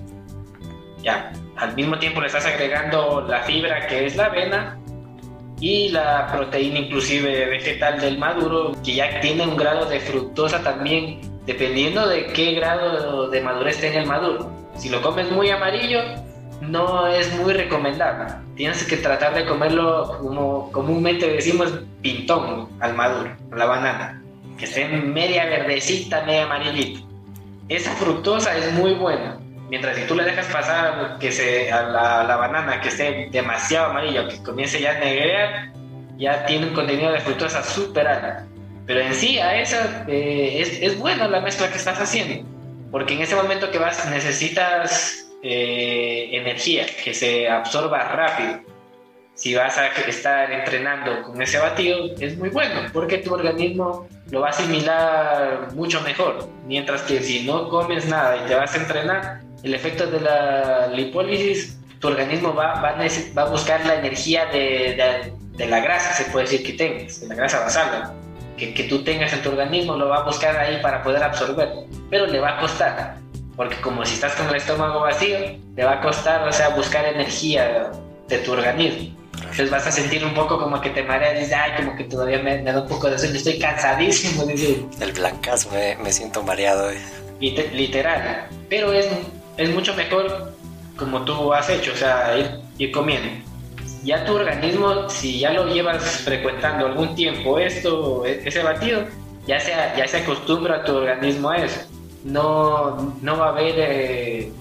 ya, 1.03 1.31
al 1.57 1.75
mismo 1.75 1.99
tiempo 1.99 2.21
le 2.21 2.27
estás 2.27 2.45
agregando 2.45 3.25
la 3.27 3.41
fibra 3.43 3.85
que 3.87 4.05
es 4.05 4.15
la 4.15 4.25
avena 4.25 4.77
y 5.59 5.89
la 5.89 6.27
proteína 6.31 6.79
inclusive 6.79 7.45
vegetal 7.47 7.99
del 7.99 8.17
maduro, 8.17 8.73
que 8.83 8.95
ya 8.95 9.19
tiene 9.19 9.43
un 9.43 9.57
grado 9.57 9.85
de 9.85 9.99
fructosa 9.99 10.61
también, 10.63 11.21
dependiendo 11.45 12.07
de 12.07 12.27
qué 12.27 12.53
grado 12.53 13.29
de 13.29 13.41
madurez 13.41 13.79
tenga 13.79 13.99
el 13.99 14.07
maduro. 14.07 14.51
Si 14.77 14.89
lo 14.89 15.01
comes 15.01 15.31
muy 15.31 15.49
amarillo, 15.49 16.01
no 16.61 17.07
es 17.07 17.33
muy 17.39 17.53
recomendable. 17.53 18.33
Tienes 18.55 18.83
que 18.83 18.97
tratar 18.97 19.33
de 19.35 19.45
comerlo 19.45 20.17
como 20.19 20.71
comúnmente 20.71 21.27
decimos 21.27 21.73
pintón 22.01 22.69
al 22.79 22.93
maduro, 22.93 23.35
la 23.53 23.65
banana, 23.65 24.21
que 24.57 24.65
esté 24.65 24.87
media 24.87 25.45
verdecita, 25.45 26.23
media 26.23 26.43
amarillita. 26.43 27.01
Esa 27.67 27.91
fructosa 27.95 28.55
es 28.57 28.71
muy 28.73 28.93
buena. 28.93 29.37
Mientras 29.69 29.97
si 29.97 30.03
tú 30.03 30.15
le 30.15 30.23
dejas 30.23 30.45
pasar 30.47 31.17
que 31.19 31.31
se, 31.31 31.71
a 31.71 31.81
la, 31.81 32.37
banana 32.37 32.79
que 32.81 32.89
esté 32.89 33.29
demasiado 33.31 33.89
amarillo, 33.89 34.27
que 34.27 34.41
comience 34.43 34.79
ya 34.79 34.91
a 34.91 34.99
negrear, 34.99 35.71
ya 36.17 36.45
tiene 36.45 36.67
un 36.67 36.73
contenido 36.73 37.11
de 37.11 37.19
fructosa 37.19 37.63
súper 37.63 38.07
alto. 38.07 38.43
Pero 38.85 38.99
en 38.99 39.15
sí, 39.15 39.39
a 39.39 39.59
esa 39.59 40.05
eh, 40.07 40.61
es, 40.61 40.79
es 40.81 40.99
buena 40.99 41.27
la 41.27 41.41
mezcla 41.41 41.69
que 41.69 41.77
estás 41.77 41.99
haciendo. 41.99 42.47
Porque 42.91 43.15
en 43.15 43.21
ese 43.21 43.35
momento 43.35 43.71
que 43.71 43.79
vas 43.79 44.07
necesitas 44.11 45.24
eh, 45.47 46.29
energía 46.31 46.87
que 47.03 47.13
se 47.13 47.47
absorba 47.47 47.99
rápido. 48.09 48.61
Si 49.35 49.53
vas 49.53 49.77
a 49.77 49.87
estar 49.87 50.51
entrenando 50.51 51.21
con 51.21 51.39
ese 51.39 51.59
batido, 51.59 52.09
es 52.19 52.35
muy 52.35 52.49
bueno 52.49 52.81
porque 52.91 53.19
tu 53.19 53.31
organismo 53.31 54.07
lo 54.31 54.41
va 54.41 54.47
a 54.47 54.49
asimilar 54.49 55.71
mucho 55.75 56.01
mejor. 56.01 56.49
Mientras 56.65 57.03
que 57.03 57.21
si 57.21 57.43
no 57.43 57.69
comes 57.69 58.07
nada 58.07 58.37
y 58.37 58.47
te 58.47 58.55
vas 58.55 58.73
a 58.73 58.77
entrenar, 58.77 59.41
el 59.61 59.75
efecto 59.75 60.07
de 60.07 60.21
la 60.21 60.87
lipólisis, 60.87 61.77
tu 61.99 62.07
organismo 62.07 62.55
va, 62.55 62.81
va, 62.81 62.95
va 63.37 63.41
a 63.43 63.49
buscar 63.49 63.85
la 63.85 63.95
energía 63.95 64.47
de, 64.47 65.31
de, 65.57 65.67
la 65.67 65.79
grasa, 65.79 66.11
se 66.13 66.31
puede 66.31 66.45
decir 66.45 66.65
que 66.65 66.73
tengas, 66.73 67.21
de 67.21 67.27
la 67.27 67.35
grasa 67.35 67.59
basal, 67.59 68.13
que, 68.57 68.73
que 68.73 68.85
tú 68.85 69.03
tengas 69.03 69.31
en 69.31 69.43
tu 69.43 69.49
organismo, 69.49 69.95
lo 69.95 70.09
va 70.09 70.17
a 70.17 70.23
buscar 70.23 70.57
ahí 70.57 70.79
para 70.81 71.03
poder 71.03 71.21
absorber, 71.21 71.69
pero 72.09 72.25
le 72.25 72.39
va 72.39 72.57
a 72.57 72.61
costar 72.61 73.24
porque 73.55 73.75
como 73.77 74.05
si 74.05 74.15
estás 74.15 74.33
con 74.33 74.47
el 74.49 74.55
estómago 74.55 75.01
vacío, 75.01 75.37
te 75.75 75.83
va 75.83 75.93
a 75.93 76.01
costar, 76.01 76.47
o 76.47 76.51
sea, 76.51 76.69
buscar 76.69 77.05
energía 77.05 77.91
de 78.27 78.37
tu 78.39 78.51
organismo. 78.51 79.15
Entonces 79.33 79.69
vas 79.69 79.87
a 79.87 79.91
sentir 79.91 80.23
un 80.25 80.33
poco 80.33 80.59
como 80.59 80.81
que 80.81 80.89
te 80.89 81.03
mareas 81.03 81.35
y 81.35 81.39
dices, 81.39 81.55
ay, 81.55 81.71
como 81.77 81.95
que 81.95 82.05
todavía 82.05 82.39
me, 82.39 82.61
da 82.61 82.81
un 82.81 82.87
poco 82.87 83.09
de 83.09 83.17
sueño, 83.17 83.35
estoy 83.35 83.59
cansadísimo. 83.59 84.43
El 84.99 85.11
blancazo, 85.13 85.69
me, 85.71 85.95
me 85.97 86.11
siento 86.11 86.43
mareado. 86.43 86.91
Literal, 87.39 88.47
pero 88.69 88.91
es, 88.93 89.07
es 89.57 89.69
mucho 89.69 89.93
mejor 89.93 90.53
como 90.97 91.23
tú 91.25 91.53
has 91.53 91.69
hecho, 91.69 91.91
o 91.93 91.95
sea, 91.95 92.37
ir, 92.37 92.49
ir 92.77 92.91
comiendo. 92.91 93.29
Ya 94.03 94.23
tu 94.23 94.35
organismo, 94.35 95.09
si 95.09 95.39
ya 95.39 95.51
lo 95.51 95.67
llevas 95.67 96.03
frecuentando 96.21 96.85
algún 96.85 97.15
tiempo 97.15 97.59
esto, 97.59 98.25
e, 98.25 98.41
ese 98.45 98.63
batido, 98.63 99.03
ya 99.47 99.59
se, 99.59 99.71
ya 99.97 100.07
se 100.07 100.17
acostumbra 100.17 100.77
a 100.77 100.83
tu 100.85 100.95
organismo 100.95 101.49
a 101.49 101.57
eso 101.57 101.94
no, 102.25 103.15
no 103.21 103.37
va 103.37 103.45
a 103.45 103.49
haber 103.49 103.75
eh, 103.77 104.51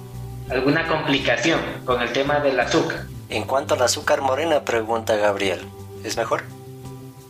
alguna 0.51 0.87
complicación 0.87 1.61
con 1.85 2.01
el 2.01 2.13
tema 2.13 2.39
del 2.39 2.61
azúcar. 2.61 3.07
En 3.31 3.45
cuanto 3.45 3.75
al 3.75 3.83
azúcar 3.83 4.21
morena, 4.21 4.65
pregunta 4.65 5.17
Gabriel, 5.17 5.61
¿es 6.05 6.17
mejor? 6.17 6.45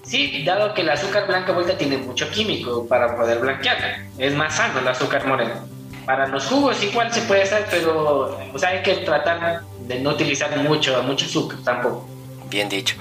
Sí, 0.03 0.45
dado 0.45 0.75
que 0.75 0.83
el 0.83 0.91
azúcar 0.91 1.27
blanca 1.27 1.53
vuelta 1.53 1.79
tiene 1.79 1.97
mucho 1.97 2.29
químico 2.31 2.87
para 2.87 3.17
poder 3.17 3.39
blanquear, 3.39 4.05
es 4.19 4.35
más 4.35 4.57
sano 4.57 4.81
el 4.81 4.89
azúcar 4.89 5.27
morena. 5.27 5.65
Para 6.05 6.27
los 6.27 6.47
jugos 6.47 6.83
igual 6.83 7.11
se 7.13 7.23
puede 7.23 7.45
hacer, 7.45 7.67
pero 7.71 8.37
o 8.53 8.59
sea, 8.59 8.71
hay 8.71 8.83
que 8.83 8.97
tratar 8.97 9.63
de 9.87 10.01
no 10.01 10.11
utilizar 10.11 10.55
mucho, 10.59 11.01
mucho 11.05 11.25
azúcar 11.25 11.59
tampoco. 11.65 12.07
Bien 12.51 12.69
dicho. 12.69 12.97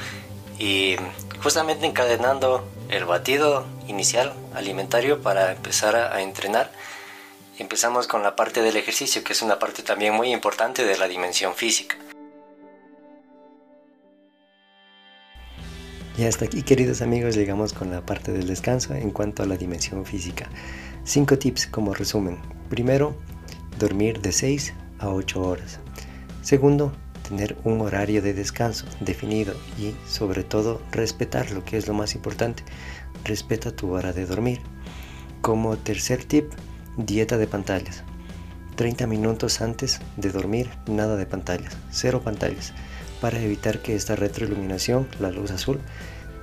Y 0.58 0.96
justamente 1.42 1.86
encadenando 1.86 2.64
el 2.90 3.06
batido 3.06 3.66
inicial 3.88 4.34
alimentario 4.56 5.22
para 5.22 5.52
empezar 5.52 5.96
a 5.96 6.22
entrenar, 6.22 6.72
Empezamos 7.60 8.08
con 8.08 8.24
la 8.24 8.36
parte 8.36 8.64
del 8.64 8.78
ejercicio, 8.78 9.24
que 9.24 9.34
es 9.34 9.44
una 9.44 9.60
parte 9.60 9.84
también 9.84 10.16
muy 10.16 10.34
importante 10.34 10.86
de 10.86 10.98
la 10.98 11.08
dimensión 11.08 11.54
física. 11.54 11.96
Y 16.18 16.26
hasta 16.26 16.46
aquí 16.46 16.64
queridos 16.64 17.04
amigos 17.04 17.36
llegamos 17.36 17.74
con 17.74 17.92
la 17.92 18.04
parte 18.04 18.32
del 18.32 18.48
descanso 18.48 18.96
en 18.96 19.12
cuanto 19.12 19.44
a 19.44 19.46
la 19.46 19.56
dimensión 19.56 20.04
física. 20.04 20.50
Cinco 21.04 21.38
tips 21.38 21.68
como 21.68 21.94
resumen. 21.94 22.40
Primero, 22.70 23.16
dormir 23.78 24.20
de 24.22 24.32
6 24.32 24.74
a 24.98 25.10
8 25.10 25.40
horas. 25.40 25.80
Segundo, 26.42 26.92
tener 27.28 27.56
un 27.64 27.82
horario 27.82 28.24
de 28.24 28.34
descanso 28.34 28.88
definido 29.00 29.54
y 29.78 29.94
sobre 30.08 30.44
todo 30.44 30.82
respetar 30.92 31.52
lo 31.52 31.64
que 31.64 31.78
es 31.78 31.88
lo 31.88 31.94
más 31.94 32.16
importante. 32.16 32.64
Respeta 33.24 33.76
tu 33.76 33.92
hora 33.92 34.12
de 34.12 34.26
dormir. 34.26 34.60
Como 35.42 35.78
tercer 35.78 36.24
tip, 36.24 36.52
Dieta 36.98 37.40
de 37.40 37.48
pantallas. 37.48 38.04
30 38.76 39.08
minutos 39.08 39.62
antes 39.62 40.00
de 40.16 40.30
dormir, 40.30 40.70
nada 40.86 41.16
de 41.16 41.26
pantallas, 41.26 41.76
cero 41.90 42.22
pantallas, 42.24 42.72
para 43.20 43.42
evitar 43.42 43.80
que 43.80 43.96
esta 43.96 44.16
retroiluminación, 44.16 45.08
la 45.20 45.32
luz 45.32 45.50
azul, 45.50 45.80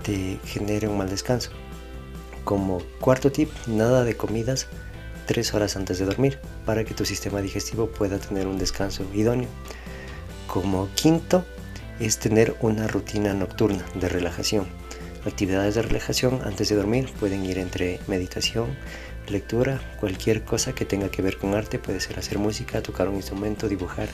te 0.03 0.41
genere 0.45 0.89
un 0.89 0.99
mal 0.99 1.09
descanso. 1.09 1.53
Como 2.43 2.83
cuarto 3.01 3.31
tip, 3.31 3.49
nada 3.69 4.03
de 4.03 4.17
comidas 4.17 4.67
3 5.27 5.55
horas 5.55 5.77
antes 5.77 6.01
de 6.01 6.07
dormir, 6.07 6.41
para 6.67 6.85
que 6.85 6.95
tu 6.95 7.05
sistema 7.05 7.41
digestivo 7.41 7.89
pueda 7.89 8.19
tener 8.19 8.49
un 8.49 8.59
descanso 8.59 9.05
idóneo. 9.15 9.49
Como 10.49 10.89
quinto, 10.97 11.45
es 12.01 12.19
tener 12.19 12.57
una 12.61 12.89
rutina 12.89 13.35
nocturna 13.35 13.85
de 13.95 14.09
relajación. 14.09 14.67
Actividades 15.25 15.75
de 15.77 15.83
relajación 15.83 16.41
antes 16.45 16.71
de 16.71 16.77
dormir 16.77 17.13
pueden 17.21 17.45
ir 17.45 17.59
entre 17.59 18.01
meditación, 18.09 18.75
lectura, 19.29 19.81
cualquier 20.01 20.45
cosa 20.45 20.75
que 20.75 20.85
tenga 20.85 21.11
que 21.11 21.23
ver 21.23 21.39
con 21.39 21.55
arte, 21.55 21.79
puede 21.79 22.01
ser 22.01 22.19
hacer 22.19 22.39
música, 22.39 22.83
tocar 22.83 23.09
un 23.09 23.17
instrumento, 23.17 23.69
dibujar, 23.69 24.09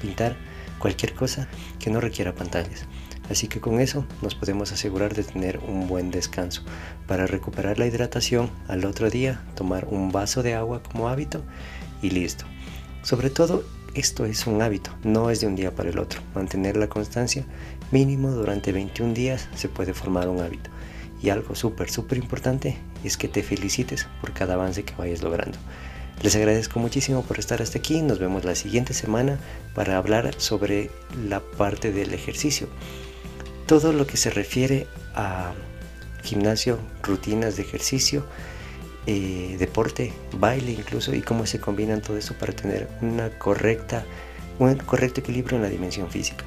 pintar, 0.00 0.36
cualquier 0.78 1.14
cosa 1.14 1.48
que 1.78 1.90
no 1.90 2.00
requiera 2.00 2.34
pantallas. 2.34 2.86
Así 3.30 3.46
que 3.46 3.60
con 3.60 3.80
eso 3.80 4.06
nos 4.22 4.34
podemos 4.34 4.72
asegurar 4.72 5.14
de 5.14 5.22
tener 5.22 5.58
un 5.58 5.86
buen 5.86 6.10
descanso. 6.10 6.62
Para 7.06 7.26
recuperar 7.26 7.78
la 7.78 7.86
hidratación, 7.86 8.50
al 8.68 8.84
otro 8.84 9.10
día 9.10 9.42
tomar 9.54 9.86
un 9.90 10.10
vaso 10.12 10.42
de 10.42 10.54
agua 10.54 10.82
como 10.82 11.08
hábito 11.08 11.42
y 12.00 12.10
listo. 12.10 12.46
Sobre 13.02 13.28
todo, 13.30 13.64
esto 13.94 14.24
es 14.24 14.46
un 14.46 14.62
hábito, 14.62 14.90
no 15.02 15.30
es 15.30 15.40
de 15.40 15.46
un 15.46 15.56
día 15.56 15.74
para 15.74 15.90
el 15.90 15.98
otro. 15.98 16.20
Mantener 16.34 16.76
la 16.76 16.88
constancia 16.88 17.44
mínimo 17.90 18.30
durante 18.30 18.72
21 18.72 19.12
días 19.12 19.48
se 19.54 19.68
puede 19.68 19.92
formar 19.92 20.28
un 20.28 20.40
hábito. 20.40 20.70
Y 21.20 21.30
algo 21.30 21.54
súper, 21.54 21.90
súper 21.90 22.18
importante 22.18 22.78
es 23.04 23.16
que 23.16 23.28
te 23.28 23.42
felicites 23.42 24.06
por 24.20 24.32
cada 24.32 24.54
avance 24.54 24.84
que 24.84 24.94
vayas 24.96 25.22
logrando. 25.22 25.58
Les 26.22 26.34
agradezco 26.34 26.80
muchísimo 26.80 27.22
por 27.22 27.38
estar 27.38 27.62
hasta 27.62 27.78
aquí. 27.78 28.02
Nos 28.02 28.18
vemos 28.18 28.44
la 28.44 28.56
siguiente 28.56 28.92
semana 28.92 29.38
para 29.74 29.96
hablar 29.96 30.34
sobre 30.38 30.90
la 31.28 31.40
parte 31.40 31.92
del 31.92 32.12
ejercicio. 32.12 32.68
Todo 33.66 33.92
lo 33.92 34.06
que 34.06 34.16
se 34.16 34.30
refiere 34.30 34.88
a 35.14 35.52
gimnasio, 36.24 36.78
rutinas 37.02 37.56
de 37.56 37.62
ejercicio, 37.62 38.24
eh, 39.06 39.56
deporte, 39.58 40.12
baile 40.32 40.72
incluso 40.72 41.14
y 41.14 41.22
cómo 41.22 41.46
se 41.46 41.60
combinan 41.60 42.02
todo 42.02 42.18
eso 42.18 42.34
para 42.34 42.52
tener 42.52 42.88
una 43.00 43.30
correcta, 43.38 44.04
un 44.58 44.74
correcto 44.74 45.20
equilibrio 45.20 45.56
en 45.56 45.62
la 45.62 45.70
dimensión 45.70 46.10
física. 46.10 46.44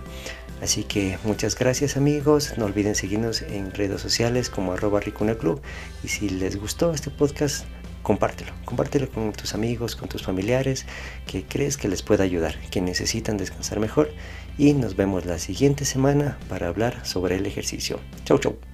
Así 0.61 0.83
que 0.83 1.17
muchas 1.23 1.57
gracias 1.57 1.97
amigos, 1.97 2.53
no 2.57 2.65
olviden 2.65 2.93
seguirnos 2.93 3.41
en 3.41 3.71
redes 3.71 3.99
sociales 3.99 4.49
como 4.49 4.73
arroba 4.73 5.01
Club 5.01 5.59
y 6.03 6.07
si 6.07 6.29
les 6.29 6.55
gustó 6.55 6.93
este 6.93 7.09
podcast, 7.09 7.65
compártelo, 8.03 8.53
compártelo 8.63 9.09
con 9.09 9.33
tus 9.33 9.55
amigos, 9.55 9.95
con 9.95 10.07
tus 10.07 10.21
familiares 10.21 10.85
que 11.25 11.43
crees 11.43 11.77
que 11.77 11.87
les 11.87 12.03
pueda 12.03 12.23
ayudar, 12.23 12.59
que 12.69 12.79
necesitan 12.79 13.37
descansar 13.37 13.79
mejor 13.79 14.11
y 14.57 14.73
nos 14.73 14.95
vemos 14.95 15.25
la 15.25 15.39
siguiente 15.39 15.83
semana 15.83 16.37
para 16.47 16.67
hablar 16.67 17.05
sobre 17.07 17.37
el 17.37 17.47
ejercicio. 17.47 17.99
Chau 18.25 18.37
chau. 18.37 18.70